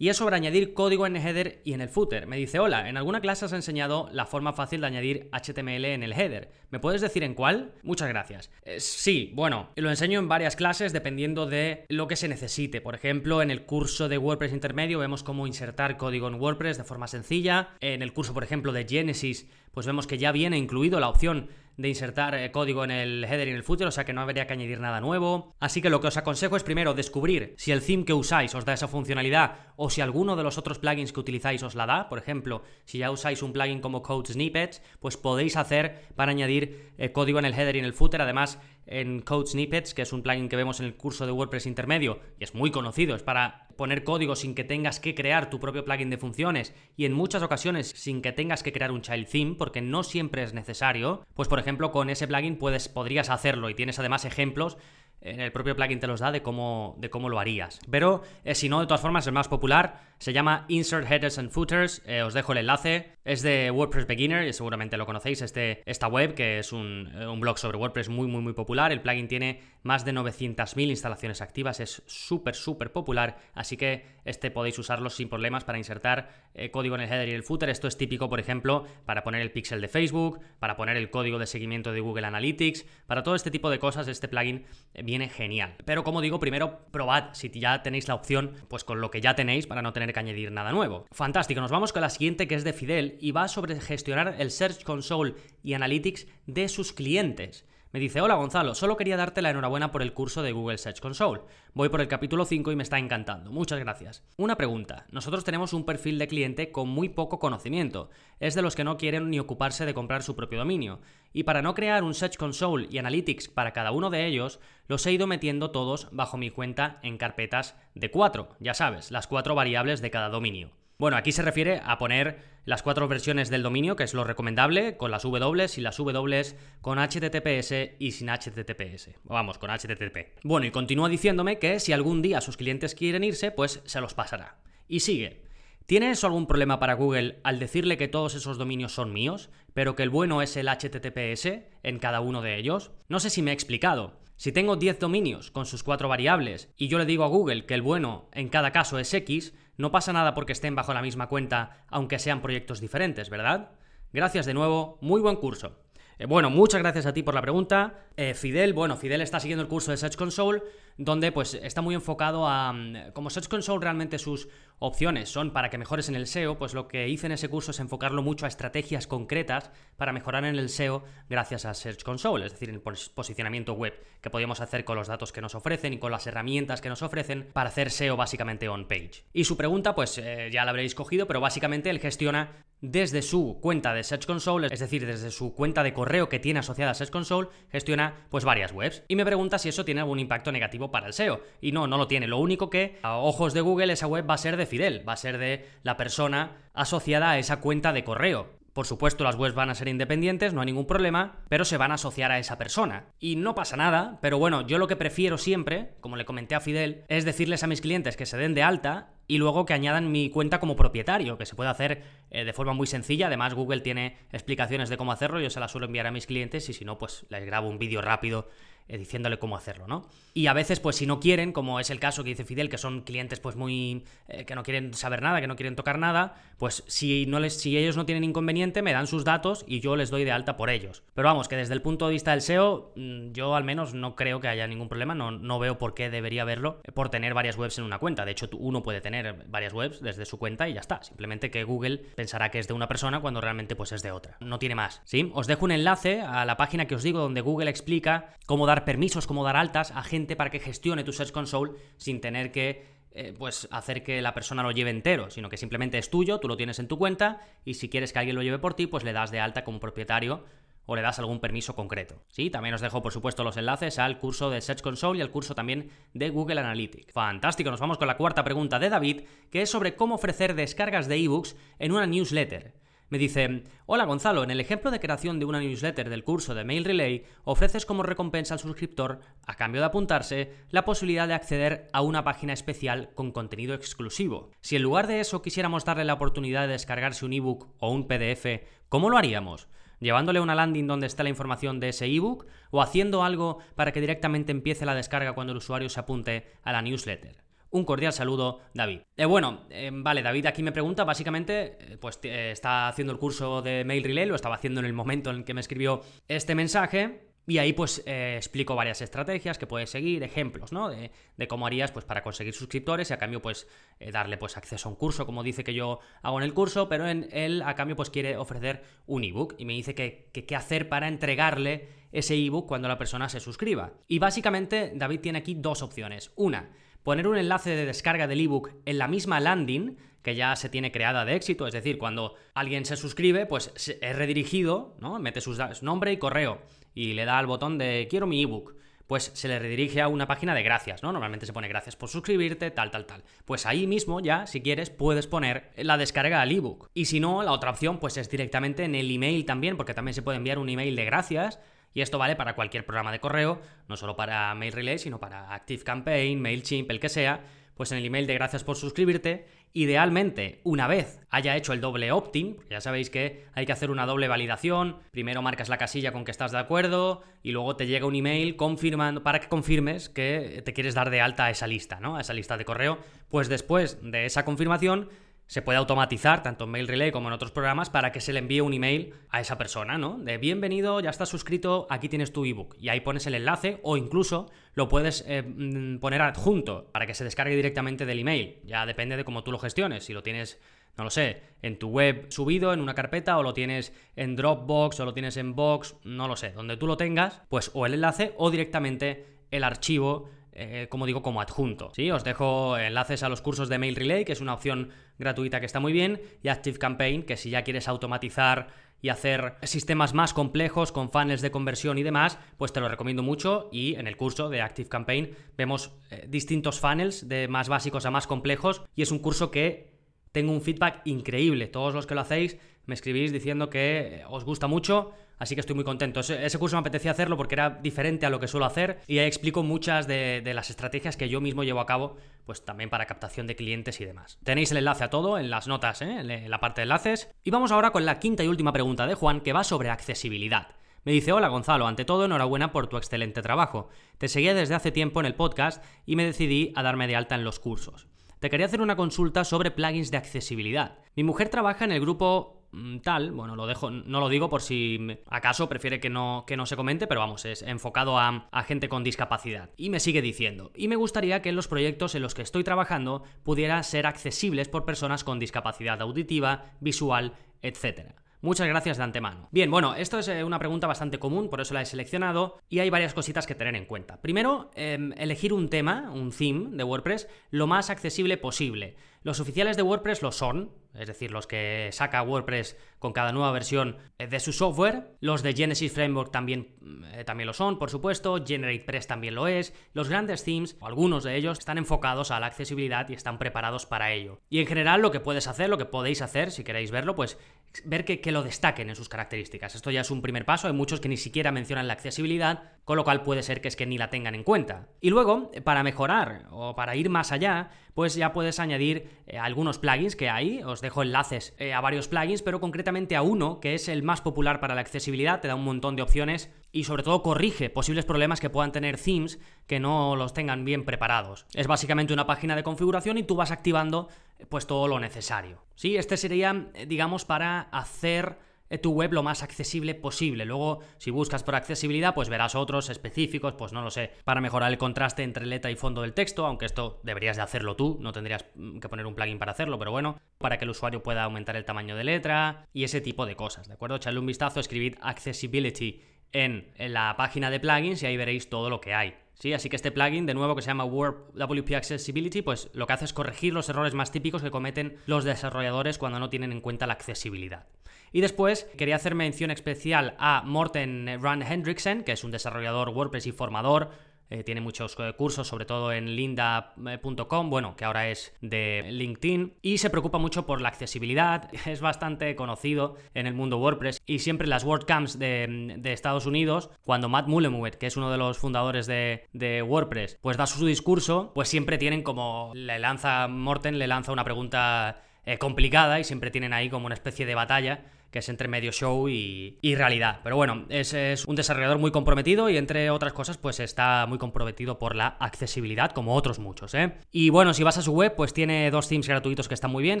y 0.00 0.08
es 0.08 0.16
sobre 0.16 0.34
añadir 0.34 0.72
código 0.72 1.06
en 1.06 1.14
el 1.14 1.26
header 1.26 1.60
y 1.62 1.74
en 1.74 1.82
el 1.82 1.90
footer. 1.90 2.26
Me 2.26 2.38
dice, 2.38 2.58
hola, 2.58 2.88
en 2.88 2.96
alguna 2.96 3.20
clase 3.20 3.44
has 3.44 3.52
enseñado 3.52 4.08
la 4.12 4.24
forma 4.24 4.54
fácil 4.54 4.80
de 4.80 4.86
añadir 4.86 5.28
HTML 5.30 5.84
en 5.84 6.02
el 6.02 6.14
header. 6.14 6.50
¿Me 6.70 6.78
puedes 6.78 7.02
decir 7.02 7.22
en 7.22 7.34
cuál? 7.34 7.74
Muchas 7.82 8.08
gracias. 8.08 8.50
Eh, 8.62 8.80
sí, 8.80 9.30
bueno, 9.34 9.68
lo 9.76 9.90
enseño 9.90 10.18
en 10.18 10.26
varias 10.26 10.56
clases 10.56 10.94
dependiendo 10.94 11.44
de 11.44 11.84
lo 11.90 12.08
que 12.08 12.16
se 12.16 12.28
necesite. 12.28 12.80
Por 12.80 12.94
ejemplo, 12.94 13.42
en 13.42 13.50
el 13.50 13.66
curso 13.66 14.08
de 14.08 14.16
WordPress 14.16 14.54
intermedio 14.54 14.98
vemos 14.98 15.22
cómo 15.22 15.46
insertar 15.46 15.98
código 15.98 16.28
en 16.28 16.36
WordPress 16.36 16.78
de 16.78 16.84
forma 16.84 17.06
sencilla. 17.06 17.74
En 17.80 18.00
el 18.00 18.14
curso, 18.14 18.32
por 18.32 18.42
ejemplo, 18.42 18.72
de 18.72 18.86
Genesis, 18.88 19.48
pues 19.70 19.86
vemos 19.86 20.06
que 20.06 20.16
ya 20.16 20.32
viene 20.32 20.56
incluido 20.56 20.98
la 20.98 21.10
opción 21.10 21.50
de 21.80 21.88
insertar 21.88 22.34
eh, 22.34 22.50
código 22.50 22.84
en 22.84 22.90
el 22.90 23.24
header 23.24 23.48
y 23.48 23.50
en 23.50 23.56
el 23.56 23.62
footer, 23.62 23.86
o 23.86 23.90
sea 23.90 24.04
que 24.04 24.12
no 24.12 24.20
habría 24.20 24.46
que 24.46 24.52
añadir 24.52 24.80
nada 24.80 25.00
nuevo. 25.00 25.54
Así 25.60 25.80
que 25.80 25.90
lo 25.90 26.00
que 26.00 26.08
os 26.08 26.16
aconsejo 26.16 26.56
es 26.56 26.62
primero 26.62 26.94
descubrir 26.94 27.54
si 27.56 27.72
el 27.72 27.82
theme 27.82 28.04
que 28.04 28.12
usáis 28.12 28.54
os 28.54 28.64
da 28.64 28.74
esa 28.74 28.88
funcionalidad 28.88 29.56
o 29.76 29.88
si 29.88 30.00
alguno 30.00 30.36
de 30.36 30.42
los 30.42 30.58
otros 30.58 30.78
plugins 30.78 31.12
que 31.12 31.20
utilizáis 31.20 31.62
os 31.62 31.74
la 31.74 31.86
da. 31.86 32.08
Por 32.08 32.18
ejemplo, 32.18 32.62
si 32.84 32.98
ya 32.98 33.10
usáis 33.10 33.42
un 33.42 33.52
plugin 33.52 33.80
como 33.80 34.02
Code 34.02 34.32
Snippets, 34.32 34.82
pues 35.00 35.16
podéis 35.16 35.56
hacer 35.56 36.04
para 36.16 36.32
añadir 36.32 36.92
eh, 36.98 37.12
código 37.12 37.38
en 37.38 37.46
el 37.46 37.54
header 37.54 37.76
y 37.76 37.78
en 37.78 37.86
el 37.86 37.94
footer. 37.94 38.20
Además, 38.20 38.58
en 38.86 39.20
Code 39.20 39.46
Snippets, 39.46 39.94
que 39.94 40.02
es 40.02 40.12
un 40.12 40.22
plugin 40.22 40.48
que 40.48 40.56
vemos 40.56 40.80
en 40.80 40.86
el 40.86 40.96
curso 40.96 41.24
de 41.24 41.32
WordPress 41.32 41.66
intermedio 41.66 42.20
y 42.38 42.44
es 42.44 42.54
muy 42.54 42.70
conocido, 42.70 43.14
es 43.14 43.22
para 43.22 43.68
poner 43.80 44.04
código 44.04 44.36
sin 44.36 44.54
que 44.54 44.62
tengas 44.62 45.00
que 45.00 45.14
crear 45.14 45.48
tu 45.48 45.58
propio 45.58 45.86
plugin 45.86 46.10
de 46.10 46.18
funciones 46.18 46.74
y 46.98 47.06
en 47.06 47.14
muchas 47.14 47.42
ocasiones 47.42 47.88
sin 47.88 48.20
que 48.20 48.30
tengas 48.30 48.62
que 48.62 48.72
crear 48.72 48.92
un 48.92 49.00
child 49.00 49.26
theme, 49.26 49.54
porque 49.54 49.80
no 49.80 50.02
siempre 50.02 50.42
es 50.42 50.52
necesario, 50.52 51.26
pues 51.32 51.48
por 51.48 51.58
ejemplo 51.58 51.90
con 51.90 52.10
ese 52.10 52.28
plugin 52.28 52.58
puedes, 52.58 52.90
podrías 52.90 53.30
hacerlo 53.30 53.70
y 53.70 53.74
tienes 53.74 53.98
además 53.98 54.26
ejemplos 54.26 54.76
en 55.22 55.40
el 55.40 55.52
propio 55.52 55.76
plugin 55.76 56.00
te 56.00 56.06
los 56.06 56.20
da 56.20 56.32
de 56.32 56.42
cómo, 56.42 56.96
de 56.98 57.10
cómo 57.10 57.28
lo 57.28 57.38
harías. 57.38 57.80
Pero 57.90 58.22
eh, 58.44 58.54
si 58.54 58.68
no, 58.68 58.80
de 58.80 58.86
todas 58.86 59.02
formas, 59.02 59.26
el 59.26 59.32
más 59.32 59.48
popular 59.48 60.00
se 60.18 60.32
llama 60.32 60.64
Insert 60.68 61.10
Headers 61.10 61.38
and 61.38 61.50
Footers. 61.50 62.02
Eh, 62.06 62.22
os 62.22 62.32
dejo 62.32 62.52
el 62.52 62.58
enlace. 62.58 63.12
Es 63.24 63.42
de 63.42 63.70
WordPress 63.70 64.06
Beginner 64.06 64.46
y 64.46 64.52
seguramente 64.52 64.96
lo 64.96 65.04
conocéis. 65.04 65.42
Este, 65.42 65.82
esta 65.84 66.08
web, 66.08 66.34
que 66.34 66.58
es 66.58 66.72
un, 66.72 67.10
eh, 67.14 67.26
un 67.26 67.40
blog 67.40 67.58
sobre 67.58 67.76
WordPress 67.76 68.08
muy, 68.08 68.28
muy, 68.28 68.40
muy 68.40 68.54
popular. 68.54 68.92
El 68.92 69.02
plugin 69.02 69.28
tiene 69.28 69.60
más 69.82 70.04
de 70.04 70.14
900.000 70.14 70.88
instalaciones 70.88 71.42
activas. 71.42 71.80
Es 71.80 72.02
súper, 72.06 72.54
súper 72.54 72.90
popular. 72.92 73.38
Así 73.52 73.69
que 73.76 74.04
este 74.24 74.50
podéis 74.50 74.78
usarlo 74.78 75.10
sin 75.10 75.28
problemas 75.28 75.64
para 75.64 75.78
insertar 75.78 76.30
código 76.72 76.94
en 76.94 77.02
el 77.02 77.08
header 77.08 77.28
y 77.28 77.32
el 77.32 77.42
footer. 77.42 77.70
Esto 77.70 77.88
es 77.88 77.96
típico, 77.96 78.28
por 78.28 78.40
ejemplo, 78.40 78.84
para 79.06 79.24
poner 79.24 79.40
el 79.40 79.50
pixel 79.50 79.80
de 79.80 79.88
Facebook, 79.88 80.40
para 80.58 80.76
poner 80.76 80.96
el 80.96 81.10
código 81.10 81.38
de 81.38 81.46
seguimiento 81.46 81.92
de 81.92 82.00
Google 82.00 82.26
Analytics. 82.26 82.84
Para 83.06 83.22
todo 83.22 83.34
este 83.34 83.50
tipo 83.50 83.70
de 83.70 83.78
cosas, 83.78 84.08
este 84.08 84.28
plugin 84.28 84.64
viene 85.02 85.28
genial. 85.28 85.76
Pero 85.84 86.04
como 86.04 86.20
digo, 86.20 86.38
primero 86.38 86.86
probad 86.90 87.30
si 87.32 87.50
ya 87.50 87.82
tenéis 87.82 88.08
la 88.08 88.14
opción, 88.14 88.52
pues 88.68 88.84
con 88.84 89.00
lo 89.00 89.10
que 89.10 89.20
ya 89.20 89.34
tenéis 89.34 89.66
para 89.66 89.82
no 89.82 89.92
tener 89.92 90.12
que 90.12 90.20
añadir 90.20 90.52
nada 90.52 90.72
nuevo. 90.72 91.06
Fantástico, 91.12 91.60
nos 91.60 91.70
vamos 91.70 91.92
con 91.92 92.02
la 92.02 92.10
siguiente 92.10 92.46
que 92.46 92.54
es 92.54 92.64
de 92.64 92.72
Fidel 92.72 93.16
y 93.20 93.32
va 93.32 93.48
sobre 93.48 93.80
gestionar 93.80 94.36
el 94.38 94.50
Search 94.50 94.82
Console 94.82 95.34
y 95.62 95.74
Analytics 95.74 96.26
de 96.46 96.68
sus 96.68 96.92
clientes. 96.92 97.64
Me 97.92 97.98
dice, 97.98 98.20
hola 98.20 98.36
Gonzalo, 98.36 98.76
solo 98.76 98.96
quería 98.96 99.16
darte 99.16 99.42
la 99.42 99.50
enhorabuena 99.50 99.90
por 99.90 100.00
el 100.00 100.12
curso 100.12 100.42
de 100.42 100.52
Google 100.52 100.78
Search 100.78 101.00
Console. 101.00 101.40
Voy 101.74 101.88
por 101.88 102.00
el 102.00 102.06
capítulo 102.06 102.44
5 102.44 102.70
y 102.70 102.76
me 102.76 102.84
está 102.84 103.00
encantando. 103.00 103.50
Muchas 103.50 103.80
gracias. 103.80 104.22
Una 104.36 104.56
pregunta. 104.56 105.06
Nosotros 105.10 105.42
tenemos 105.42 105.72
un 105.72 105.84
perfil 105.84 106.16
de 106.16 106.28
cliente 106.28 106.70
con 106.70 106.88
muy 106.88 107.08
poco 107.08 107.40
conocimiento. 107.40 108.08
Es 108.38 108.54
de 108.54 108.62
los 108.62 108.76
que 108.76 108.84
no 108.84 108.96
quieren 108.96 109.28
ni 109.28 109.40
ocuparse 109.40 109.86
de 109.86 109.94
comprar 109.94 110.22
su 110.22 110.36
propio 110.36 110.60
dominio. 110.60 111.00
Y 111.32 111.42
para 111.42 111.62
no 111.62 111.74
crear 111.74 112.04
un 112.04 112.14
Search 112.14 112.36
Console 112.36 112.86
y 112.88 112.98
Analytics 112.98 113.48
para 113.48 113.72
cada 113.72 113.90
uno 113.90 114.08
de 114.08 114.24
ellos, 114.24 114.60
los 114.86 115.04
he 115.06 115.12
ido 115.12 115.26
metiendo 115.26 115.72
todos 115.72 116.06
bajo 116.12 116.36
mi 116.36 116.50
cuenta 116.50 117.00
en 117.02 117.18
carpetas 117.18 117.76
de 117.96 118.12
cuatro. 118.12 118.50
Ya 118.60 118.74
sabes, 118.74 119.10
las 119.10 119.26
cuatro 119.26 119.56
variables 119.56 120.00
de 120.00 120.12
cada 120.12 120.28
dominio. 120.28 120.70
Bueno, 121.00 121.16
aquí 121.16 121.32
se 121.32 121.40
refiere 121.40 121.80
a 121.82 121.96
poner 121.96 122.42
las 122.66 122.82
cuatro 122.82 123.08
versiones 123.08 123.48
del 123.48 123.62
dominio, 123.62 123.96
que 123.96 124.04
es 124.04 124.12
lo 124.12 124.22
recomendable, 124.22 124.98
con 124.98 125.10
las 125.10 125.22
W 125.22 125.66
y 125.74 125.80
las 125.80 125.96
W 125.96 126.42
con 126.82 126.98
HTTPS 126.98 127.96
y 127.98 128.10
sin 128.10 128.28
HTTPS. 128.28 129.12
Vamos, 129.24 129.56
con 129.56 129.70
HTTP. 129.70 130.42
Bueno, 130.42 130.66
y 130.66 130.70
continúa 130.70 131.08
diciéndome 131.08 131.58
que 131.58 131.80
si 131.80 131.94
algún 131.94 132.20
día 132.20 132.42
sus 132.42 132.58
clientes 132.58 132.94
quieren 132.94 133.24
irse, 133.24 133.50
pues 133.50 133.80
se 133.86 134.02
los 134.02 134.12
pasará. 134.12 134.58
Y 134.88 135.00
sigue. 135.00 135.40
¿Tiene 135.86 136.10
eso 136.10 136.26
algún 136.26 136.46
problema 136.46 136.78
para 136.78 136.92
Google 136.92 137.40
al 137.44 137.58
decirle 137.58 137.96
que 137.96 138.06
todos 138.06 138.34
esos 138.34 138.58
dominios 138.58 138.92
son 138.92 139.10
míos, 139.10 139.48
pero 139.72 139.96
que 139.96 140.02
el 140.02 140.10
bueno 140.10 140.42
es 140.42 140.54
el 140.58 140.68
HTTPS 140.68 141.62
en 141.82 141.98
cada 141.98 142.20
uno 142.20 142.42
de 142.42 142.58
ellos? 142.58 142.90
No 143.08 143.20
sé 143.20 143.30
si 143.30 143.40
me 143.40 143.52
he 143.52 143.54
explicado. 143.54 144.20
Si 144.36 144.52
tengo 144.52 144.76
10 144.76 145.00
dominios 145.00 145.50
con 145.50 145.66
sus 145.66 145.82
cuatro 145.82 146.08
variables 146.08 146.70
y 146.76 146.88
yo 146.88 146.98
le 146.98 147.04
digo 147.06 147.24
a 147.24 147.28
Google 147.28 147.66
que 147.66 147.74
el 147.74 147.82
bueno 147.82 148.28
en 148.32 148.48
cada 148.50 148.70
caso 148.70 148.98
es 148.98 149.12
X, 149.12 149.54
no 149.80 149.90
pasa 149.90 150.12
nada 150.12 150.34
porque 150.34 150.52
estén 150.52 150.74
bajo 150.74 150.94
la 150.94 151.02
misma 151.02 151.28
cuenta, 151.28 151.84
aunque 151.88 152.18
sean 152.18 152.42
proyectos 152.42 152.80
diferentes, 152.80 153.30
¿verdad? 153.30 153.70
Gracias 154.12 154.46
de 154.46 154.54
nuevo, 154.54 154.98
muy 155.00 155.20
buen 155.20 155.36
curso. 155.36 155.80
Eh, 156.18 156.26
bueno, 156.26 156.50
muchas 156.50 156.82
gracias 156.82 157.06
a 157.06 157.14
ti 157.14 157.22
por 157.22 157.32
la 157.32 157.40
pregunta. 157.40 157.94
Eh, 158.14 158.34
Fidel, 158.34 158.74
bueno, 158.74 158.96
Fidel 158.96 159.22
está 159.22 159.40
siguiendo 159.40 159.62
el 159.62 159.68
curso 159.68 159.90
de 159.90 159.96
Search 159.96 160.16
Console, 160.16 160.62
donde 160.98 161.32
pues 161.32 161.54
está 161.54 161.80
muy 161.80 161.94
enfocado 161.94 162.46
a... 162.46 162.72
Mm, 162.74 163.12
como 163.14 163.30
Search 163.30 163.48
Console 163.48 163.82
realmente 163.82 164.18
sus 164.18 164.48
opciones 164.80 165.28
son 165.28 165.52
para 165.52 165.70
que 165.70 165.78
mejores 165.78 166.08
en 166.08 166.16
el 166.16 166.26
SEO, 166.26 166.58
pues 166.58 166.74
lo 166.74 166.88
que 166.88 167.08
hice 167.08 167.26
en 167.26 167.32
ese 167.32 167.48
curso 167.48 167.70
es 167.70 167.80
enfocarlo 167.80 168.22
mucho 168.22 168.46
a 168.46 168.48
estrategias 168.48 169.06
concretas 169.06 169.70
para 169.96 170.12
mejorar 170.12 170.44
en 170.44 170.56
el 170.56 170.70
SEO 170.70 171.04
gracias 171.28 171.66
a 171.66 171.74
Search 171.74 172.02
Console, 172.02 172.46
es 172.46 172.52
decir, 172.52 172.70
el 172.70 172.80
posicionamiento 172.80 173.74
web 173.74 173.94
que 174.20 174.30
podíamos 174.30 174.60
hacer 174.60 174.84
con 174.84 174.96
los 174.96 175.08
datos 175.08 175.32
que 175.32 175.42
nos 175.42 175.54
ofrecen 175.54 175.92
y 175.92 175.98
con 175.98 176.10
las 176.10 176.26
herramientas 176.26 176.80
que 176.80 176.88
nos 176.88 177.02
ofrecen 177.02 177.48
para 177.52 177.68
hacer 177.68 177.90
SEO 177.90 178.16
básicamente 178.16 178.68
on-page. 178.68 179.24
Y 179.32 179.44
su 179.44 179.56
pregunta, 179.56 179.94
pues 179.94 180.16
eh, 180.18 180.48
ya 180.50 180.64
la 180.64 180.70
habréis 180.70 180.94
cogido, 180.94 181.26
pero 181.26 181.40
básicamente 181.40 181.90
él 181.90 182.00
gestiona 182.00 182.64
desde 182.80 183.20
su 183.20 183.58
cuenta 183.60 183.92
de 183.92 184.02
Search 184.02 184.26
Console, 184.26 184.68
es 184.70 184.80
decir, 184.80 185.06
desde 185.06 185.30
su 185.30 185.54
cuenta 185.54 185.82
de 185.82 185.92
correo 185.92 186.28
que 186.28 186.38
tiene 186.38 186.60
asociada 186.60 186.92
a 186.92 186.94
Search 186.94 187.10
Console, 187.10 187.48
gestiona 187.70 188.26
pues 188.30 188.44
varias 188.44 188.72
webs. 188.72 189.02
Y 189.08 189.16
me 189.16 189.24
pregunta 189.24 189.58
si 189.58 189.68
eso 189.68 189.84
tiene 189.84 190.00
algún 190.00 190.18
impacto 190.18 190.50
negativo 190.50 190.90
para 190.90 191.06
el 191.06 191.12
SEO. 191.12 191.42
Y 191.60 191.72
no, 191.72 191.86
no 191.86 191.98
lo 191.98 192.06
tiene. 192.06 192.26
Lo 192.26 192.38
único 192.38 192.70
que, 192.70 192.98
a 193.02 193.18
ojos 193.18 193.52
de 193.52 193.60
Google, 193.60 193.92
esa 193.92 194.06
web 194.06 194.28
va 194.28 194.34
a 194.34 194.38
ser 194.38 194.56
de 194.56 194.66
Fidel, 194.70 195.06
va 195.06 195.12
a 195.12 195.18
ser 195.18 195.36
de 195.36 195.66
la 195.82 195.98
persona 195.98 196.56
asociada 196.72 197.30
a 197.30 197.38
esa 197.38 197.60
cuenta 197.60 197.92
de 197.92 198.04
correo. 198.04 198.58
Por 198.72 198.86
supuesto, 198.86 199.24
las 199.24 199.34
webs 199.34 199.54
van 199.54 199.68
a 199.68 199.74
ser 199.74 199.88
independientes, 199.88 200.54
no 200.54 200.60
hay 200.60 200.66
ningún 200.66 200.86
problema, 200.86 201.40
pero 201.48 201.64
se 201.64 201.76
van 201.76 201.90
a 201.90 201.96
asociar 201.96 202.30
a 202.30 202.38
esa 202.38 202.56
persona. 202.56 203.06
Y 203.18 203.36
no 203.36 203.54
pasa 203.54 203.76
nada, 203.76 204.18
pero 204.22 204.38
bueno, 204.38 204.66
yo 204.66 204.78
lo 204.78 204.86
que 204.86 204.96
prefiero 204.96 205.38
siempre, 205.38 205.90
como 206.00 206.16
le 206.16 206.24
comenté 206.24 206.54
a 206.54 206.60
Fidel, 206.60 207.04
es 207.08 207.24
decirles 207.24 207.64
a 207.64 207.66
mis 207.66 207.80
clientes 207.80 208.16
que 208.16 208.26
se 208.26 208.38
den 208.38 208.54
de 208.54 208.62
alta 208.62 209.10
y 209.30 209.38
luego 209.38 209.64
que 209.64 209.74
añadan 209.74 210.10
mi 210.10 210.28
cuenta 210.28 210.58
como 210.58 210.74
propietario, 210.74 211.38
que 211.38 211.46
se 211.46 211.54
puede 211.54 211.70
hacer 211.70 212.02
eh, 212.32 212.44
de 212.44 212.52
forma 212.52 212.72
muy 212.72 212.88
sencilla. 212.88 213.28
Además, 213.28 213.54
Google 213.54 213.80
tiene 213.80 214.16
explicaciones 214.32 214.88
de 214.88 214.96
cómo 214.96 215.12
hacerlo, 215.12 215.40
yo 215.40 215.50
se 215.50 215.60
las 215.60 215.70
suelo 215.70 215.86
enviar 215.86 216.08
a 216.08 216.10
mis 216.10 216.26
clientes 216.26 216.68
y 216.68 216.72
si 216.72 216.84
no, 216.84 216.98
pues 216.98 217.26
les 217.28 217.46
grabo 217.46 217.68
un 217.68 217.78
vídeo 217.78 218.02
rápido 218.02 218.48
eh, 218.92 218.98
diciéndole 218.98 219.38
cómo 219.38 219.56
hacerlo, 219.56 219.86
¿no? 219.86 220.08
Y 220.34 220.48
a 220.48 220.52
veces, 220.52 220.80
pues 220.80 220.96
si 220.96 221.06
no 221.06 221.20
quieren, 221.20 221.52
como 221.52 221.78
es 221.78 221.90
el 221.90 222.00
caso 222.00 222.24
que 222.24 222.30
dice 222.30 222.44
Fidel, 222.44 222.68
que 222.68 222.76
son 222.76 223.02
clientes 223.02 223.38
pues 223.38 223.54
muy... 223.54 224.02
Eh, 224.26 224.44
que 224.44 224.56
no 224.56 224.64
quieren 224.64 224.94
saber 224.94 225.22
nada, 225.22 225.40
que 225.40 225.46
no 225.46 225.54
quieren 225.54 225.76
tocar 225.76 225.96
nada, 225.96 226.42
pues 226.58 226.82
si, 226.88 227.24
no 227.26 227.38
les, 227.38 227.60
si 227.60 227.78
ellos 227.78 227.96
no 227.96 228.04
tienen 228.04 228.24
inconveniente, 228.24 228.82
me 228.82 228.92
dan 228.92 229.06
sus 229.06 229.24
datos 229.24 229.64
y 229.68 229.78
yo 229.78 229.94
les 229.94 230.10
doy 230.10 230.24
de 230.24 230.32
alta 230.32 230.56
por 230.56 230.70
ellos. 230.70 231.04
Pero 231.14 231.28
vamos, 231.28 231.46
que 231.46 231.54
desde 231.54 231.74
el 231.74 231.82
punto 231.82 232.08
de 232.08 232.14
vista 232.14 232.32
del 232.32 232.42
SEO, 232.42 232.92
mm, 232.96 233.30
yo 233.30 233.54
al 233.54 233.62
menos 233.62 233.94
no 233.94 234.16
creo 234.16 234.40
que 234.40 234.48
haya 234.48 234.66
ningún 234.66 234.88
problema, 234.88 235.14
no, 235.14 235.30
no 235.30 235.60
veo 235.60 235.78
por 235.78 235.94
qué 235.94 236.10
debería 236.10 236.42
haberlo 236.42 236.80
por 236.92 237.10
tener 237.10 237.32
varias 237.32 237.56
webs 237.56 237.78
en 237.78 237.84
una 237.84 238.00
cuenta. 238.00 238.24
De 238.24 238.32
hecho, 238.32 238.50
uno 238.58 238.82
puede 238.82 239.00
tener 239.00 239.19
varias 239.46 239.72
webs 239.72 240.00
desde 240.00 240.24
su 240.24 240.38
cuenta 240.38 240.68
y 240.68 240.74
ya 240.74 240.80
está. 240.80 241.02
Simplemente 241.02 241.50
que 241.50 241.64
Google 241.64 241.98
pensará 242.14 242.50
que 242.50 242.58
es 242.58 242.68
de 242.68 242.74
una 242.74 242.88
persona 242.88 243.20
cuando 243.20 243.40
realmente 243.40 243.76
pues 243.76 243.92
es 243.92 244.02
de 244.02 244.12
otra. 244.12 244.36
No 244.40 244.58
tiene 244.58 244.74
más, 244.74 245.00
¿sí? 245.04 245.30
Os 245.34 245.46
dejo 245.46 245.64
un 245.64 245.72
enlace 245.72 246.20
a 246.20 246.44
la 246.44 246.56
página 246.56 246.86
que 246.86 246.94
os 246.94 247.02
digo 247.02 247.20
donde 247.20 247.40
Google 247.40 247.70
explica 247.70 248.36
cómo 248.46 248.66
dar 248.66 248.84
permisos, 248.84 249.26
cómo 249.26 249.44
dar 249.44 249.56
altas 249.56 249.90
a 249.92 250.02
gente 250.02 250.36
para 250.36 250.50
que 250.50 250.60
gestione 250.60 251.04
tu 251.04 251.12
Search 251.12 251.32
Console 251.32 251.72
sin 251.96 252.20
tener 252.20 252.52
que 252.52 253.00
eh, 253.12 253.34
pues 253.36 253.66
hacer 253.72 254.04
que 254.04 254.22
la 254.22 254.34
persona 254.34 254.62
lo 254.62 254.70
lleve 254.70 254.90
entero, 254.90 255.30
sino 255.30 255.48
que 255.48 255.56
simplemente 255.56 255.98
es 255.98 256.10
tuyo, 256.10 256.38
tú 256.38 256.46
lo 256.46 256.56
tienes 256.56 256.78
en 256.78 256.86
tu 256.86 256.96
cuenta 256.96 257.40
y 257.64 257.74
si 257.74 257.88
quieres 257.88 258.12
que 258.12 258.20
alguien 258.20 258.36
lo 258.36 258.42
lleve 258.42 258.60
por 258.60 258.74
ti, 258.74 258.86
pues 258.86 259.02
le 259.02 259.12
das 259.12 259.32
de 259.32 259.40
alta 259.40 259.64
como 259.64 259.80
propietario 259.80 260.44
o 260.90 260.96
le 260.96 261.02
das 261.02 261.20
algún 261.20 261.38
permiso 261.38 261.76
concreto. 261.76 262.16
Sí, 262.26 262.50
también 262.50 262.74
os 262.74 262.80
dejo 262.80 263.00
por 263.00 263.12
supuesto 263.12 263.44
los 263.44 263.56
enlaces 263.56 264.00
al 264.00 264.18
curso 264.18 264.50
de 264.50 264.60
Search 264.60 264.82
Console 264.82 265.20
y 265.20 265.22
al 265.22 265.30
curso 265.30 265.54
también 265.54 265.88
de 266.14 266.30
Google 266.30 266.58
Analytics. 266.58 267.12
Fantástico, 267.12 267.70
nos 267.70 267.78
vamos 267.78 267.96
con 267.96 268.08
la 268.08 268.16
cuarta 268.16 268.42
pregunta 268.42 268.80
de 268.80 268.90
David, 268.90 269.20
que 269.52 269.62
es 269.62 269.70
sobre 269.70 269.94
cómo 269.94 270.16
ofrecer 270.16 270.56
descargas 270.56 271.06
de 271.06 271.14
ebooks 271.14 271.54
en 271.78 271.92
una 271.92 272.08
newsletter. 272.08 272.74
Me 273.08 273.18
dice, 273.18 273.62
hola 273.86 274.04
Gonzalo, 274.04 274.42
en 274.42 274.50
el 274.50 274.58
ejemplo 274.58 274.90
de 274.90 274.98
creación 274.98 275.38
de 275.38 275.44
una 275.44 275.60
newsletter 275.60 276.10
del 276.10 276.24
curso 276.24 276.56
de 276.56 276.64
Mail 276.64 276.84
Relay, 276.84 277.24
ofreces 277.44 277.86
como 277.86 278.02
recompensa 278.02 278.54
al 278.54 278.60
suscriptor, 278.60 279.20
a 279.46 279.54
cambio 279.54 279.82
de 279.82 279.86
apuntarse, 279.86 280.52
la 280.70 280.84
posibilidad 280.84 281.28
de 281.28 281.34
acceder 281.34 281.86
a 281.92 282.02
una 282.02 282.24
página 282.24 282.52
especial 282.52 283.10
con 283.14 283.30
contenido 283.30 283.74
exclusivo. 283.74 284.50
Si 284.60 284.74
en 284.74 284.82
lugar 284.82 285.06
de 285.06 285.20
eso 285.20 285.40
quisiéramos 285.40 285.84
darle 285.84 286.04
la 286.04 286.14
oportunidad 286.14 286.62
de 286.62 286.72
descargarse 286.72 287.24
un 287.24 287.32
ebook 287.32 287.68
o 287.78 287.92
un 287.92 288.08
PDF, 288.08 288.64
¿cómo 288.88 289.08
lo 289.08 289.18
haríamos? 289.18 289.68
Llevándole 290.00 290.40
una 290.40 290.54
landing 290.54 290.86
donde 290.86 291.06
está 291.06 291.22
la 291.22 291.28
información 291.28 291.78
de 291.78 291.90
ese 291.90 292.06
ebook 292.06 292.46
o 292.70 292.82
haciendo 292.82 293.22
algo 293.22 293.58
para 293.76 293.92
que 293.92 294.00
directamente 294.00 294.52
empiece 294.52 294.86
la 294.86 294.94
descarga 294.94 295.34
cuando 295.34 295.52
el 295.52 295.58
usuario 295.58 295.88
se 295.88 296.00
apunte 296.00 296.46
a 296.62 296.72
la 296.72 296.82
newsletter. 296.82 297.36
Un 297.72 297.84
cordial 297.84 298.12
saludo, 298.12 298.60
David. 298.74 299.02
Eh, 299.16 299.24
bueno, 299.26 299.60
eh, 299.70 299.90
vale, 299.92 300.22
David 300.22 300.46
aquí 300.46 300.62
me 300.62 300.72
pregunta, 300.72 301.04
básicamente, 301.04 301.78
eh, 301.78 301.98
pues 302.00 302.18
está 302.22 302.88
haciendo 302.88 303.12
el 303.12 303.18
curso 303.18 303.62
de 303.62 303.84
Mail 303.84 304.02
Relay, 304.02 304.26
lo 304.26 304.34
estaba 304.34 304.56
haciendo 304.56 304.80
en 304.80 304.86
el 304.86 304.92
momento 304.92 305.30
en 305.30 305.36
el 305.36 305.44
que 305.44 305.54
me 305.54 305.60
escribió 305.60 306.00
este 306.26 306.56
mensaje. 306.56 307.29
Y 307.46 307.58
ahí 307.58 307.72
pues 307.72 308.02
explico 308.06 308.76
varias 308.76 309.00
estrategias 309.00 309.58
que 309.58 309.66
puedes 309.66 309.90
seguir, 309.90 310.22
ejemplos, 310.22 310.72
¿no? 310.72 310.88
De, 310.88 311.10
cómo 311.48 311.66
harías 311.66 311.90
pues 311.90 312.04
para 312.04 312.22
conseguir 312.22 312.54
suscriptores 312.54 313.10
y 313.10 313.12
a 313.14 313.18
cambio 313.18 313.42
pues 313.42 313.66
darle 314.12 314.36
pues 314.36 314.56
acceso 314.56 314.88
a 314.88 314.92
un 314.92 314.96
curso, 314.96 315.26
como 315.26 315.42
dice 315.42 315.64
que 315.64 315.74
yo 315.74 315.98
hago 316.22 316.38
en 316.38 316.44
el 316.44 316.54
curso, 316.54 316.88
pero 316.88 317.08
en 317.08 317.28
él 317.32 317.62
a 317.62 317.74
cambio 317.74 317.96
pues 317.96 318.10
quiere 318.10 318.36
ofrecer 318.36 318.82
un 319.06 319.24
ebook 319.24 319.56
y 319.58 319.64
me 319.64 319.72
dice 319.72 319.94
que 319.94 320.30
qué 320.32 320.54
hacer 320.54 320.88
para 320.88 321.08
entregarle 321.08 321.88
ese 322.12 322.34
ebook 322.34 322.66
cuando 322.66 322.88
la 322.88 322.98
persona 322.98 323.28
se 323.28 323.40
suscriba. 323.40 323.94
Y 324.08 324.18
básicamente 324.18 324.92
David 324.94 325.20
tiene 325.20 325.38
aquí 325.38 325.54
dos 325.54 325.82
opciones. 325.82 326.32
Una, 326.36 326.70
poner 327.02 327.26
un 327.26 327.36
enlace 327.36 327.70
de 327.70 327.86
descarga 327.86 328.26
del 328.26 328.40
ebook 328.40 328.72
en 328.84 328.98
la 328.98 329.08
misma 329.08 329.40
landing 329.40 329.96
que 330.22 330.34
ya 330.34 330.54
se 330.56 330.68
tiene 330.68 330.92
creada 330.92 331.24
de 331.24 331.34
éxito, 331.34 331.66
es 331.66 331.72
decir, 331.72 331.98
cuando 331.98 332.34
alguien 332.54 332.84
se 332.84 332.96
suscribe, 332.96 333.46
pues 333.46 333.72
es 333.74 334.16
redirigido, 334.16 334.96
¿no? 335.00 335.18
Mete 335.18 335.40
su 335.40 335.56
nombre 335.82 336.12
y 336.12 336.18
correo 336.18 336.60
y 336.94 337.14
le 337.14 337.24
da 337.24 337.38
al 337.38 337.46
botón 337.46 337.78
de 337.78 338.06
quiero 338.10 338.26
mi 338.26 338.42
ebook. 338.42 338.74
Pues 339.06 339.32
se 339.34 339.48
le 339.48 339.58
redirige 339.58 340.00
a 340.00 340.06
una 340.06 340.28
página 340.28 340.54
de 340.54 340.62
gracias, 340.62 341.02
¿no? 341.02 341.10
Normalmente 341.10 341.44
se 341.44 341.52
pone 341.52 341.66
gracias 341.66 341.96
por 341.96 342.08
suscribirte, 342.08 342.70
tal, 342.70 342.92
tal, 342.92 343.06
tal. 343.06 343.24
Pues 343.44 343.66
ahí 343.66 343.88
mismo 343.88 344.20
ya, 344.20 344.46
si 344.46 344.60
quieres, 344.60 344.88
puedes 344.88 345.26
poner 345.26 345.72
la 345.76 345.96
descarga 345.96 346.40
al 346.40 346.52
ebook. 346.52 346.88
Y 346.94 347.06
si 347.06 347.18
no, 347.18 347.42
la 347.42 347.50
otra 347.50 347.70
opción, 347.70 347.98
pues 347.98 348.16
es 348.18 348.30
directamente 348.30 348.84
en 348.84 348.94
el 348.94 349.10
email 349.10 349.44
también, 349.44 349.76
porque 349.76 349.94
también 349.94 350.14
se 350.14 350.22
puede 350.22 350.38
enviar 350.38 350.60
un 350.60 350.68
email 350.68 350.94
de 350.94 351.04
gracias 351.04 351.58
y 351.92 352.02
esto 352.02 352.18
vale 352.18 352.36
para 352.36 352.54
cualquier 352.54 352.86
programa 352.86 353.10
de 353.10 353.20
correo, 353.20 353.60
no 353.88 353.96
solo 353.96 354.14
para 354.14 354.54
Mail 354.54 354.72
Relay, 354.72 354.98
sino 354.98 355.18
para 355.18 355.52
ActiveCampaign, 355.54 356.40
MailChimp, 356.40 356.90
el 356.90 357.00
que 357.00 357.08
sea. 357.08 357.44
Pues 357.74 357.92
en 357.92 357.98
el 357.98 358.04
email 358.04 358.26
de 358.26 358.34
gracias 358.34 358.62
por 358.62 358.76
suscribirte, 358.76 359.46
idealmente, 359.72 360.60
una 360.64 360.86
vez 360.86 361.20
haya 361.30 361.56
hecho 361.56 361.72
el 361.72 361.80
doble 361.80 362.10
opt-in, 362.12 362.58
ya 362.68 362.80
sabéis 362.80 363.10
que 363.10 363.44
hay 363.54 363.66
que 363.66 363.72
hacer 363.72 363.90
una 363.90 364.06
doble 364.06 364.28
validación, 364.28 364.96
primero 365.10 365.42
marcas 365.42 365.68
la 365.68 365.78
casilla 365.78 366.12
con 366.12 366.24
que 366.24 366.30
estás 366.30 366.52
de 366.52 366.58
acuerdo 366.58 367.22
y 367.42 367.52
luego 367.52 367.76
te 367.76 367.86
llega 367.86 368.06
un 368.06 368.16
email 368.16 368.56
confirmando 368.56 369.22
para 369.22 369.40
que 369.40 369.48
confirmes 369.48 370.08
que 370.08 370.62
te 370.64 370.72
quieres 370.72 370.94
dar 370.94 371.10
de 371.10 371.20
alta 371.20 371.46
a 371.46 371.50
esa 371.50 371.66
lista, 371.66 372.00
¿no? 372.00 372.16
A 372.16 372.20
esa 372.20 372.34
lista 372.34 372.56
de 372.56 372.64
correo. 372.64 372.98
Pues 373.28 373.48
después 373.48 373.98
de 374.02 374.26
esa 374.26 374.44
confirmación 374.44 375.08
se 375.50 375.62
puede 375.62 375.78
automatizar 375.78 376.44
tanto 376.44 376.62
en 376.62 376.70
Mail 376.70 376.86
Relay 376.86 377.10
como 377.10 377.26
en 377.26 377.34
otros 377.34 377.50
programas 377.50 377.90
para 377.90 378.12
que 378.12 378.20
se 378.20 378.32
le 378.32 378.38
envíe 378.38 378.60
un 378.60 378.72
email 378.72 379.14
a 379.30 379.40
esa 379.40 379.58
persona, 379.58 379.98
¿no? 379.98 380.16
De 380.16 380.38
bienvenido, 380.38 381.00
ya 381.00 381.10
estás 381.10 381.28
suscrito, 381.28 381.88
aquí 381.90 382.08
tienes 382.08 382.32
tu 382.32 382.44
ebook. 382.44 382.76
Y 382.78 382.88
ahí 382.88 383.00
pones 383.00 383.26
el 383.26 383.34
enlace 383.34 383.80
o 383.82 383.96
incluso 383.96 384.48
lo 384.74 384.88
puedes 384.88 385.24
eh, 385.26 385.42
mm, 385.42 385.98
poner 385.98 386.22
adjunto 386.22 386.88
para 386.92 387.04
que 387.04 387.14
se 387.14 387.24
descargue 387.24 387.56
directamente 387.56 388.06
del 388.06 388.20
email. 388.20 388.60
Ya 388.64 388.86
depende 388.86 389.16
de 389.16 389.24
cómo 389.24 389.42
tú 389.42 389.50
lo 389.50 389.58
gestiones. 389.58 390.04
Si 390.04 390.12
lo 390.12 390.22
tienes 390.22 390.60
no 390.96 391.02
lo 391.02 391.10
sé, 391.10 391.42
en 391.62 391.80
tu 391.80 391.88
web 391.88 392.26
subido 392.28 392.72
en 392.72 392.80
una 392.80 392.94
carpeta 392.94 393.36
o 393.36 393.42
lo 393.42 393.52
tienes 393.52 393.92
en 394.14 394.36
Dropbox 394.36 395.00
o 395.00 395.04
lo 395.04 395.14
tienes 395.14 395.36
en 395.36 395.56
Box, 395.56 395.96
no 396.04 396.28
lo 396.28 396.36
sé, 396.36 396.52
donde 396.52 396.76
tú 396.76 396.86
lo 396.86 396.96
tengas, 396.96 397.42
pues 397.48 397.72
o 397.74 397.86
el 397.86 397.94
enlace 397.94 398.34
o 398.36 398.52
directamente 398.52 399.26
el 399.50 399.64
archivo 399.64 400.28
eh, 400.52 400.88
como 400.90 401.06
digo, 401.06 401.22
como 401.22 401.40
adjunto. 401.40 401.90
¿sí? 401.94 402.10
Os 402.10 402.24
dejo 402.24 402.76
enlaces 402.78 403.22
a 403.22 403.28
los 403.28 403.40
cursos 403.40 403.68
de 403.68 403.78
Mail 403.78 403.96
Relay, 403.96 404.24
que 404.24 404.32
es 404.32 404.40
una 404.40 404.54
opción 404.54 404.90
gratuita 405.18 405.60
que 405.60 405.66
está 405.66 405.80
muy 405.80 405.92
bien, 405.92 406.20
y 406.42 406.48
Active 406.48 406.78
Campaign, 406.78 407.22
que 407.22 407.36
si 407.36 407.50
ya 407.50 407.62
quieres 407.62 407.88
automatizar 407.88 408.68
y 409.02 409.08
hacer 409.08 409.54
sistemas 409.62 410.14
más 410.14 410.34
complejos 410.34 410.92
con 410.92 411.10
funnels 411.10 411.40
de 411.40 411.50
conversión 411.50 411.98
y 411.98 412.02
demás, 412.02 412.38
pues 412.58 412.72
te 412.72 412.80
lo 412.80 412.88
recomiendo 412.88 413.22
mucho 413.22 413.68
y 413.72 413.94
en 413.94 414.06
el 414.06 414.16
curso 414.16 414.50
de 414.50 414.60
Active 414.60 414.88
Campaign 414.88 415.30
vemos 415.56 415.92
eh, 416.10 416.26
distintos 416.28 416.80
funnels 416.80 417.28
de 417.28 417.48
más 417.48 417.68
básicos 417.68 418.04
a 418.04 418.10
más 418.10 418.26
complejos 418.26 418.82
y 418.94 419.02
es 419.02 419.10
un 419.10 419.20
curso 419.20 419.50
que 419.50 419.90
tengo 420.32 420.52
un 420.52 420.60
feedback 420.60 421.00
increíble. 421.06 421.66
Todos 421.66 421.94
los 421.94 422.06
que 422.06 422.14
lo 422.14 422.20
hacéis 422.20 422.58
me 422.86 422.94
escribís 422.94 423.32
diciendo 423.32 423.70
que 423.70 424.22
os 424.28 424.44
gusta 424.44 424.66
mucho, 424.66 425.12
Así 425.40 425.54
que 425.54 425.60
estoy 425.62 425.74
muy 425.74 425.84
contento. 425.84 426.20
Ese, 426.20 426.58
curso 426.58 426.76
me 426.76 426.80
apetecía 426.80 427.12
hacerlo 427.12 427.38
porque 427.38 427.54
era 427.54 427.70
diferente 427.70 428.26
a 428.26 428.30
lo 428.30 428.38
que 428.38 428.46
suelo 428.46 428.66
hacer 428.66 429.00
y 429.06 429.18
ahí 429.18 429.26
explico 429.26 429.62
muchas 429.62 430.06
de, 430.06 430.42
las 430.54 430.68
estrategias 430.68 431.16
que 431.16 431.30
yo 431.30 431.40
mismo 431.40 431.64
llevo 431.64 431.80
a 431.80 431.86
cabo, 431.86 432.18
pues 432.44 432.62
también 432.62 432.90
para 432.90 433.06
captación 433.06 433.46
de 433.46 433.56
clientes 433.56 434.02
y 434.02 434.04
demás. 434.04 434.38
Tenéis 434.44 434.70
el 434.70 434.76
enlace 434.76 435.02
a 435.02 435.08
todo 435.10 435.38
en 435.38 435.48
las 435.48 435.66
notas, 435.66 436.02
¿eh? 436.02 436.20
en 436.20 436.50
la 436.50 436.60
parte 436.60 436.82
de 436.82 436.84
enlaces. 436.84 437.30
Y 437.42 437.50
vamos 437.50 437.72
ahora 437.72 437.90
con 437.90 438.04
la 438.04 438.18
quinta 438.18 438.44
y 438.44 438.48
última 438.48 438.74
pregunta 438.74 439.06
de 439.06 439.14
Juan, 439.14 439.40
que 439.40 439.54
va 439.54 439.64
sobre 439.64 439.88
accesibilidad. 439.88 440.68
Me 441.04 441.12
dice, 441.12 441.32
hola 441.32 441.48
Gonzalo, 441.48 441.86
ante 441.86 442.04
todo 442.04 442.26
enhorabuena 442.26 442.70
por 442.70 442.88
tu 442.88 442.98
excelente 442.98 443.40
trabajo. 443.40 443.88
Te 444.18 444.28
seguía 444.28 444.52
desde 444.52 444.74
hace 444.74 444.92
tiempo 444.92 445.20
en 445.20 445.26
el 445.26 445.34
podcast 445.34 445.82
y 446.04 446.16
me 446.16 446.26
decidí 446.26 446.74
a 446.76 446.82
darme 446.82 447.06
de 447.06 447.16
alta 447.16 447.34
en 447.34 447.44
los 447.44 447.58
cursos. 447.58 448.06
Te 448.40 448.50
quería 448.50 448.66
hacer 448.66 448.82
una 448.82 448.96
consulta 448.96 449.44
sobre 449.44 449.70
plugins 449.70 450.10
de 450.10 450.18
accesibilidad. 450.18 450.98
Mi 451.16 451.24
mujer 451.24 451.48
trabaja 451.48 451.86
en 451.86 451.92
el 451.92 452.00
grupo 452.00 452.59
tal, 453.02 453.32
bueno, 453.32 453.56
lo 453.56 453.66
dejo, 453.66 453.90
no 453.90 454.20
lo 454.20 454.28
digo 454.28 454.48
por 454.48 454.62
si 454.62 455.18
acaso 455.26 455.68
prefiere 455.68 456.00
que 456.00 456.10
no, 456.10 456.44
que 456.46 456.56
no 456.56 456.66
se 456.66 456.76
comente, 456.76 457.06
pero 457.06 457.20
vamos, 457.20 457.44
es 457.44 457.62
enfocado 457.62 458.18
a, 458.18 458.48
a 458.50 458.62
gente 458.62 458.88
con 458.88 459.04
discapacidad. 459.04 459.70
Y 459.76 459.90
me 459.90 460.00
sigue 460.00 460.22
diciendo, 460.22 460.70
y 460.74 460.88
me 460.88 460.96
gustaría 460.96 461.42
que 461.42 461.52
los 461.52 461.68
proyectos 461.68 462.14
en 462.14 462.22
los 462.22 462.34
que 462.34 462.42
estoy 462.42 462.64
trabajando 462.64 463.22
pudiera 463.42 463.82
ser 463.82 464.06
accesibles 464.06 464.68
por 464.68 464.84
personas 464.84 465.24
con 465.24 465.38
discapacidad 465.38 466.00
auditiva, 466.00 466.72
visual, 466.80 467.34
etc. 467.62 468.12
Muchas 468.42 468.68
gracias 468.68 468.96
de 468.96 469.04
antemano. 469.04 469.48
Bien, 469.52 469.70
bueno, 469.70 469.94
esto 469.94 470.18
es 470.18 470.28
eh, 470.28 470.44
una 470.44 470.58
pregunta 470.58 470.86
bastante 470.86 471.18
común, 471.18 471.50
por 471.50 471.60
eso 471.60 471.74
la 471.74 471.82
he 471.82 471.86
seleccionado, 471.86 472.58
y 472.70 472.78
hay 472.78 472.88
varias 472.88 473.12
cositas 473.12 473.46
que 473.46 473.54
tener 473.54 473.76
en 473.76 473.84
cuenta. 473.84 474.22
Primero, 474.22 474.70
em, 474.74 475.12
elegir 475.18 475.52
un 475.52 475.68
tema, 475.68 476.10
un 476.10 476.32
theme 476.32 476.70
de 476.70 476.82
WordPress, 476.82 477.28
lo 477.50 477.66
más 477.66 477.90
accesible 477.90 478.38
posible. 478.38 478.96
Los 479.22 479.40
oficiales 479.40 479.76
de 479.76 479.82
WordPress 479.82 480.22
lo 480.22 480.32
son, 480.32 480.70
es 480.94 481.06
decir, 481.06 481.30
los 481.30 481.46
que 481.46 481.90
saca 481.92 482.22
WordPress 482.22 482.76
con 482.98 483.12
cada 483.12 483.32
nueva 483.32 483.52
versión 483.52 483.96
eh, 484.18 484.26
de 484.26 484.40
su 484.40 484.52
software. 484.52 485.16
Los 485.20 485.42
de 485.42 485.54
Genesis 485.54 485.92
Framework 485.92 486.30
también, 486.30 486.76
eh, 487.12 487.24
también 487.24 487.46
lo 487.46 487.52
son, 487.52 487.78
por 487.78 487.90
supuesto. 487.90 488.44
GeneratePress 488.44 489.06
también 489.06 489.34
lo 489.34 489.48
es. 489.48 489.72
Los 489.94 490.08
grandes 490.08 490.44
themes, 490.44 490.76
o 490.80 490.86
algunos 490.86 491.24
de 491.24 491.36
ellos, 491.36 491.58
están 491.58 491.78
enfocados 491.78 492.30
a 492.30 492.40
la 492.40 492.46
accesibilidad 492.46 493.08
y 493.08 493.14
están 493.14 493.38
preparados 493.38 493.86
para 493.86 494.12
ello. 494.12 494.40
Y 494.50 494.60
en 494.60 494.66
general 494.66 495.00
lo 495.00 495.10
que 495.10 495.20
puedes 495.20 495.46
hacer, 495.46 495.70
lo 495.70 495.78
que 495.78 495.86
podéis 495.86 496.22
hacer, 496.22 496.50
si 496.50 496.64
queréis 496.64 496.90
verlo, 496.90 497.14
pues 497.14 497.38
ver 497.84 498.04
que, 498.04 498.20
que 498.20 498.32
lo 498.32 498.42
destaquen 498.42 498.90
en 498.90 498.96
sus 498.96 499.08
características. 499.08 499.74
Esto 499.74 499.90
ya 499.90 500.02
es 500.02 500.10
un 500.10 500.22
primer 500.22 500.44
paso. 500.44 500.66
Hay 500.66 500.74
muchos 500.74 501.00
que 501.00 501.08
ni 501.08 501.16
siquiera 501.16 501.52
mencionan 501.52 501.86
la 501.86 501.94
accesibilidad, 501.94 502.64
con 502.84 502.96
lo 502.96 503.04
cual 503.04 503.22
puede 503.22 503.42
ser 503.42 503.60
que 503.60 503.68
es 503.68 503.76
que 503.76 503.86
ni 503.86 503.96
la 503.96 504.10
tengan 504.10 504.34
en 504.34 504.44
cuenta. 504.44 504.88
Y 505.00 505.10
luego, 505.10 505.50
para 505.64 505.82
mejorar 505.82 506.46
o 506.50 506.74
para 506.74 506.96
ir 506.96 507.08
más 507.08 507.32
allá, 507.32 507.70
pues 507.94 508.14
ya 508.14 508.32
puedes 508.32 508.58
añadir 508.58 509.10
eh, 509.26 509.38
algunos 509.38 509.78
plugins 509.78 510.16
que 510.16 510.28
hay. 510.28 510.62
Dejo 510.80 511.02
enlaces 511.02 511.54
eh, 511.58 511.72
a 511.72 511.80
varios 511.80 512.08
plugins, 512.08 512.42
pero 512.42 512.60
concretamente 512.60 513.16
a 513.16 513.22
uno 513.22 513.60
que 513.60 513.74
es 513.74 513.88
el 513.88 514.02
más 514.02 514.20
popular 514.20 514.60
para 514.60 514.74
la 514.74 514.80
accesibilidad, 514.80 515.40
te 515.40 515.48
da 515.48 515.54
un 515.54 515.64
montón 515.64 515.96
de 515.96 516.02
opciones 516.02 516.50
y 516.72 516.84
sobre 516.84 517.02
todo 517.02 517.22
corrige 517.22 517.70
posibles 517.70 518.04
problemas 518.04 518.40
que 518.40 518.50
puedan 518.50 518.72
tener 518.72 518.98
themes 518.98 519.38
que 519.66 519.80
no 519.80 520.16
los 520.16 520.32
tengan 520.32 520.64
bien 520.64 520.84
preparados. 520.84 521.46
Es 521.54 521.66
básicamente 521.66 522.12
una 522.12 522.26
página 522.26 522.56
de 522.56 522.62
configuración 522.62 523.18
y 523.18 523.22
tú 523.22 523.36
vas 523.36 523.50
activando 523.50 524.08
pues 524.48 524.66
todo 524.66 524.88
lo 524.88 525.00
necesario. 525.00 525.62
Sí, 525.74 525.96
este 525.96 526.16
sería 526.16 526.70
digamos 526.86 527.24
para 527.24 527.62
hacer 527.72 528.36
eh, 528.36 528.49
tu 528.78 528.92
web 528.92 529.12
lo 529.12 529.22
más 529.22 529.42
accesible 529.42 529.94
posible. 529.94 530.44
Luego, 530.44 530.80
si 530.98 531.10
buscas 531.10 531.42
por 531.42 531.54
accesibilidad, 531.54 532.14
pues 532.14 532.28
verás 532.28 532.54
otros 532.54 532.88
específicos, 532.88 533.54
pues 533.54 533.72
no 533.72 533.82
lo 533.82 533.90
sé, 533.90 534.12
para 534.24 534.40
mejorar 534.40 534.70
el 534.70 534.78
contraste 534.78 535.22
entre 535.22 535.46
letra 535.46 535.70
y 535.70 535.76
fondo 535.76 536.02
del 536.02 536.14
texto, 536.14 536.46
aunque 536.46 536.66
esto 536.66 537.00
deberías 537.02 537.36
de 537.36 537.42
hacerlo 537.42 537.76
tú, 537.76 537.98
no 538.00 538.12
tendrías 538.12 538.44
mm, 538.54 538.78
que 538.78 538.88
poner 538.88 539.06
un 539.06 539.14
plugin 539.14 539.38
para 539.38 539.52
hacerlo, 539.52 539.78
pero 539.78 539.90
bueno, 539.90 540.20
para 540.38 540.58
que 540.58 540.64
el 540.64 540.70
usuario 540.70 541.02
pueda 541.02 541.24
aumentar 541.24 541.56
el 541.56 541.64
tamaño 541.64 541.96
de 541.96 542.04
letra 542.04 542.66
y 542.72 542.84
ese 542.84 543.00
tipo 543.00 543.26
de 543.26 543.36
cosas, 543.36 543.68
¿de 543.68 543.74
acuerdo? 543.74 543.96
Echadle 543.96 544.20
un 544.20 544.26
vistazo, 544.26 544.60
escribid 544.60 544.94
accessibility 545.00 546.02
en 546.32 546.66
la 546.78 547.16
página 547.16 547.50
de 547.50 547.60
plugins 547.60 548.02
y 548.02 548.06
ahí 548.06 548.16
veréis 548.16 548.48
todo 548.48 548.70
lo 548.70 548.80
que 548.80 548.94
hay. 548.94 549.14
¿sí? 549.40 549.52
Así 549.52 549.68
que 549.68 549.76
este 549.76 549.90
plugin, 549.90 550.26
de 550.26 550.34
nuevo, 550.34 550.54
que 550.54 550.62
se 550.62 550.68
llama 550.68 550.84
WP 550.84 551.74
Accessibility, 551.74 552.42
pues 552.42 552.70
lo 552.74 552.86
que 552.86 552.92
hace 552.92 553.06
es 553.06 553.12
corregir 553.12 553.52
los 553.52 553.68
errores 553.68 553.94
más 553.94 554.12
típicos 554.12 554.42
que 554.42 554.50
cometen 554.50 554.96
los 555.06 555.24
desarrolladores 555.24 555.98
cuando 555.98 556.20
no 556.20 556.30
tienen 556.30 556.52
en 556.52 556.60
cuenta 556.60 556.86
la 556.86 556.92
accesibilidad. 556.92 557.66
Y 558.12 558.20
después 558.20 558.68
quería 558.76 558.96
hacer 558.96 559.14
mención 559.14 559.50
especial 559.50 560.14
a 560.18 560.42
Morten 560.44 561.20
Rand 561.22 561.44
Hendriksen, 561.48 562.02
que 562.02 562.12
es 562.12 562.24
un 562.24 562.32
desarrollador 562.32 562.90
WordPress 562.90 563.26
y 563.26 563.32
formador, 563.32 563.90
eh, 564.30 564.44
tiene 564.44 564.60
muchos 564.60 564.96
eh, 564.98 565.12
cursos, 565.16 565.48
sobre 565.48 565.64
todo 565.64 565.92
en 565.92 566.14
linda.com, 566.14 567.50
bueno, 567.50 567.74
que 567.76 567.84
ahora 567.84 568.08
es 568.08 568.32
de 568.40 568.84
LinkedIn, 568.88 569.54
y 569.60 569.78
se 569.78 569.90
preocupa 569.90 570.18
mucho 570.18 570.46
por 570.46 570.60
la 570.60 570.68
accesibilidad, 570.68 571.50
es 571.66 571.80
bastante 571.80 572.36
conocido 572.36 572.96
en 573.14 573.26
el 573.26 573.34
mundo 573.34 573.58
WordPress, 573.58 574.00
y 574.06 574.20
siempre 574.20 574.46
las 574.46 574.64
WordCamps 574.64 575.18
de, 575.18 575.74
de 575.78 575.92
Estados 575.92 576.26
Unidos, 576.26 576.70
cuando 576.84 577.08
Matt 577.08 577.26
Mullenweg, 577.26 577.76
que 577.76 577.86
es 577.86 577.96
uno 577.96 578.10
de 578.10 578.18
los 578.18 578.38
fundadores 578.38 578.86
de, 578.86 579.26
de, 579.32 579.62
WordPress, 579.62 580.18
pues 580.22 580.36
da 580.36 580.46
su 580.46 580.64
discurso, 580.64 581.32
pues 581.34 581.48
siempre 581.48 581.76
tienen 581.76 582.02
como, 582.02 582.52
le 582.54 582.78
lanza, 582.78 583.26
Morten 583.26 583.78
le 583.80 583.88
lanza 583.88 584.12
una 584.12 584.24
pregunta 584.24 585.02
eh, 585.26 585.38
complicada 585.38 585.98
y 585.98 586.04
siempre 586.04 586.30
tienen 586.30 586.52
ahí 586.52 586.70
como 586.70 586.86
una 586.86 586.94
especie 586.94 587.26
de 587.26 587.34
batalla 587.34 587.84
que 588.10 588.18
es 588.18 588.28
entre 588.28 588.48
medio 588.48 588.72
show 588.72 589.08
y, 589.08 589.58
realidad. 589.62 590.20
Pero 590.22 590.36
bueno, 590.36 590.66
es, 590.68 591.24
un 591.26 591.36
desarrollador 591.36 591.78
muy 591.78 591.90
comprometido 591.90 592.50
y 592.50 592.56
entre 592.56 592.90
otras 592.90 593.12
cosas, 593.12 593.38
pues 593.38 593.60
está 593.60 594.06
muy 594.06 594.18
comprometido 594.18 594.78
por 594.78 594.96
la 594.96 595.16
accesibilidad, 595.20 595.92
como 595.92 596.14
otros 596.14 596.38
muchos, 596.38 596.74
¿eh? 596.74 596.98
Y 597.12 597.30
bueno, 597.30 597.54
si 597.54 597.62
vas 597.62 597.78
a 597.78 597.82
su 597.82 597.92
web, 597.92 598.14
pues 598.16 598.34
tiene 598.34 598.70
dos 598.70 598.88
themes 598.88 599.08
gratuitos 599.08 599.48
que 599.48 599.54
están 599.54 599.70
muy 599.70 599.82
bien. 599.82 600.00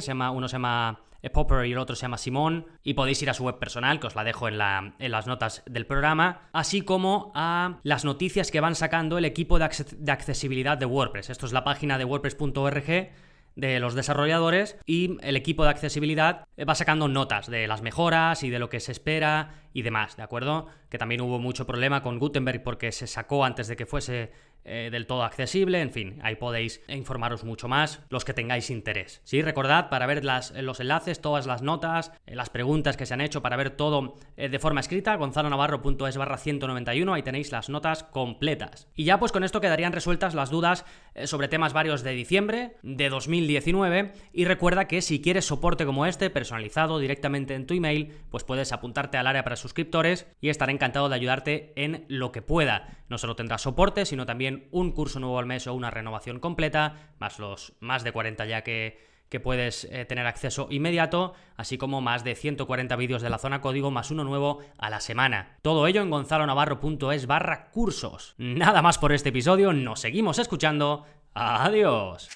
Se 0.00 0.08
llama, 0.08 0.30
uno 0.30 0.48
se 0.48 0.54
llama 0.54 1.02
Popper 1.32 1.66
y 1.66 1.72
el 1.72 1.78
otro 1.78 1.94
se 1.94 2.02
llama 2.02 2.18
Simón. 2.18 2.66
Y 2.82 2.94
podéis 2.94 3.22
ir 3.22 3.30
a 3.30 3.34
su 3.34 3.44
web 3.44 3.58
personal, 3.58 4.00
que 4.00 4.08
os 4.08 4.16
la 4.16 4.24
dejo 4.24 4.48
en, 4.48 4.58
la, 4.58 4.94
en 4.98 5.10
las 5.10 5.26
notas 5.26 5.62
del 5.66 5.86
programa, 5.86 6.48
así 6.52 6.82
como 6.82 7.30
a 7.34 7.78
las 7.84 8.04
noticias 8.04 8.50
que 8.50 8.60
van 8.60 8.74
sacando 8.74 9.18
el 9.18 9.24
equipo 9.24 9.58
de, 9.58 9.68
de 9.98 10.12
accesibilidad 10.12 10.76
de 10.76 10.86
WordPress. 10.86 11.30
Esto 11.30 11.46
es 11.46 11.52
la 11.52 11.64
página 11.64 11.96
de 11.96 12.04
WordPress.org 12.04 13.10
de 13.56 13.80
los 13.80 13.94
desarrolladores 13.94 14.76
y 14.86 15.18
el 15.22 15.36
equipo 15.36 15.64
de 15.64 15.70
accesibilidad 15.70 16.46
va 16.68 16.74
sacando 16.74 17.08
notas 17.08 17.48
de 17.48 17.66
las 17.66 17.82
mejoras 17.82 18.42
y 18.42 18.50
de 18.50 18.58
lo 18.58 18.68
que 18.68 18.80
se 18.80 18.92
espera 18.92 19.54
y 19.72 19.82
demás, 19.82 20.16
¿de 20.16 20.22
acuerdo? 20.22 20.66
Que 20.88 20.98
también 20.98 21.20
hubo 21.20 21.38
mucho 21.38 21.66
problema 21.66 22.02
con 22.02 22.18
Gutenberg 22.18 22.62
porque 22.62 22.92
se 22.92 23.06
sacó 23.06 23.44
antes 23.44 23.68
de 23.68 23.76
que 23.76 23.86
fuese 23.86 24.32
eh, 24.64 24.90
del 24.92 25.06
todo 25.06 25.22
accesible, 25.22 25.80
en 25.80 25.90
fin, 25.90 26.18
ahí 26.22 26.36
podéis 26.36 26.82
informaros 26.88 27.44
mucho 27.44 27.66
más 27.66 28.02
los 28.10 28.24
que 28.24 28.34
tengáis 28.34 28.68
interés. 28.70 29.22
Sí, 29.24 29.40
recordad 29.40 29.88
para 29.88 30.06
ver 30.06 30.24
las, 30.24 30.50
los 30.52 30.80
enlaces, 30.80 31.20
todas 31.20 31.46
las 31.46 31.62
notas, 31.62 32.12
eh, 32.26 32.34
las 32.34 32.50
preguntas 32.50 32.96
que 32.96 33.06
se 33.06 33.14
han 33.14 33.22
hecho, 33.22 33.40
para 33.42 33.56
ver 33.56 33.70
todo 33.70 34.16
eh, 34.36 34.48
de 34.48 34.58
forma 34.58 34.80
escrita, 34.80 35.16
gonzalonavarro.es 35.16 36.16
barra 36.16 36.36
191, 36.36 37.14
ahí 37.14 37.22
tenéis 37.22 37.52
las 37.52 37.70
notas 37.70 38.04
completas. 38.04 38.88
Y 38.94 39.04
ya 39.04 39.18
pues 39.18 39.32
con 39.32 39.44
esto 39.44 39.60
quedarían 39.60 39.92
resueltas 39.92 40.34
las 40.34 40.50
dudas 40.50 40.84
sobre 41.24 41.48
temas 41.48 41.72
varios 41.72 42.02
de 42.02 42.12
diciembre 42.12 42.76
de 42.82 43.08
2019 43.08 44.12
y 44.32 44.44
recuerda 44.44 44.86
que 44.86 45.02
si 45.02 45.20
quieres 45.20 45.46
soporte 45.46 45.86
como 45.86 46.06
este, 46.06 46.30
personalizado 46.30 46.98
directamente 46.98 47.54
en 47.54 47.66
tu 47.66 47.74
email, 47.74 48.12
pues 48.30 48.44
puedes 48.44 48.72
apuntarte 48.72 49.18
al 49.18 49.26
área 49.26 49.44
para 49.44 49.56
suscriptores 49.56 50.26
y 50.40 50.48
estaré 50.48 50.72
encantado 50.72 51.08
de 51.08 51.14
ayudarte 51.16 51.72
en 51.76 52.04
lo 52.08 52.32
que 52.32 52.42
pueda. 52.42 52.98
No 53.08 53.18
solo 53.18 53.36
tendrás 53.36 53.62
soporte, 53.62 54.06
sino 54.06 54.26
también 54.26 54.49
un 54.70 54.92
curso 54.92 55.20
nuevo 55.20 55.38
al 55.38 55.46
mes 55.46 55.66
o 55.66 55.74
una 55.74 55.90
renovación 55.90 56.40
completa, 56.40 57.12
más 57.18 57.38
los 57.38 57.74
más 57.80 58.04
de 58.04 58.12
40 58.12 58.46
ya 58.46 58.62
que, 58.62 59.10
puedes 59.42 59.84
eh, 59.84 60.04
tener 60.06 60.26
acceso 60.26 60.66
inmediato, 60.70 61.34
así 61.56 61.78
como 61.78 62.00
más 62.00 62.24
de 62.24 62.34
140 62.34 62.96
vídeos 62.96 63.22
de 63.22 63.30
la 63.30 63.38
zona 63.38 63.60
código 63.60 63.92
más 63.92 64.10
uno 64.10 64.24
nuevo 64.24 64.58
a 64.76 64.90
la 64.90 65.00
semana. 65.00 65.58
Todo 65.62 65.86
ello 65.86 66.02
en 66.02 66.10
gonzalonavarro.es 66.10 67.26
barra 67.26 67.70
cursos. 67.70 68.34
Nada 68.38 68.82
más 68.82 68.98
por 68.98 69.12
este 69.12 69.28
episodio, 69.28 69.72
nos 69.72 70.00
seguimos 70.00 70.40
escuchando. 70.40 71.06
Adiós. 71.32 72.28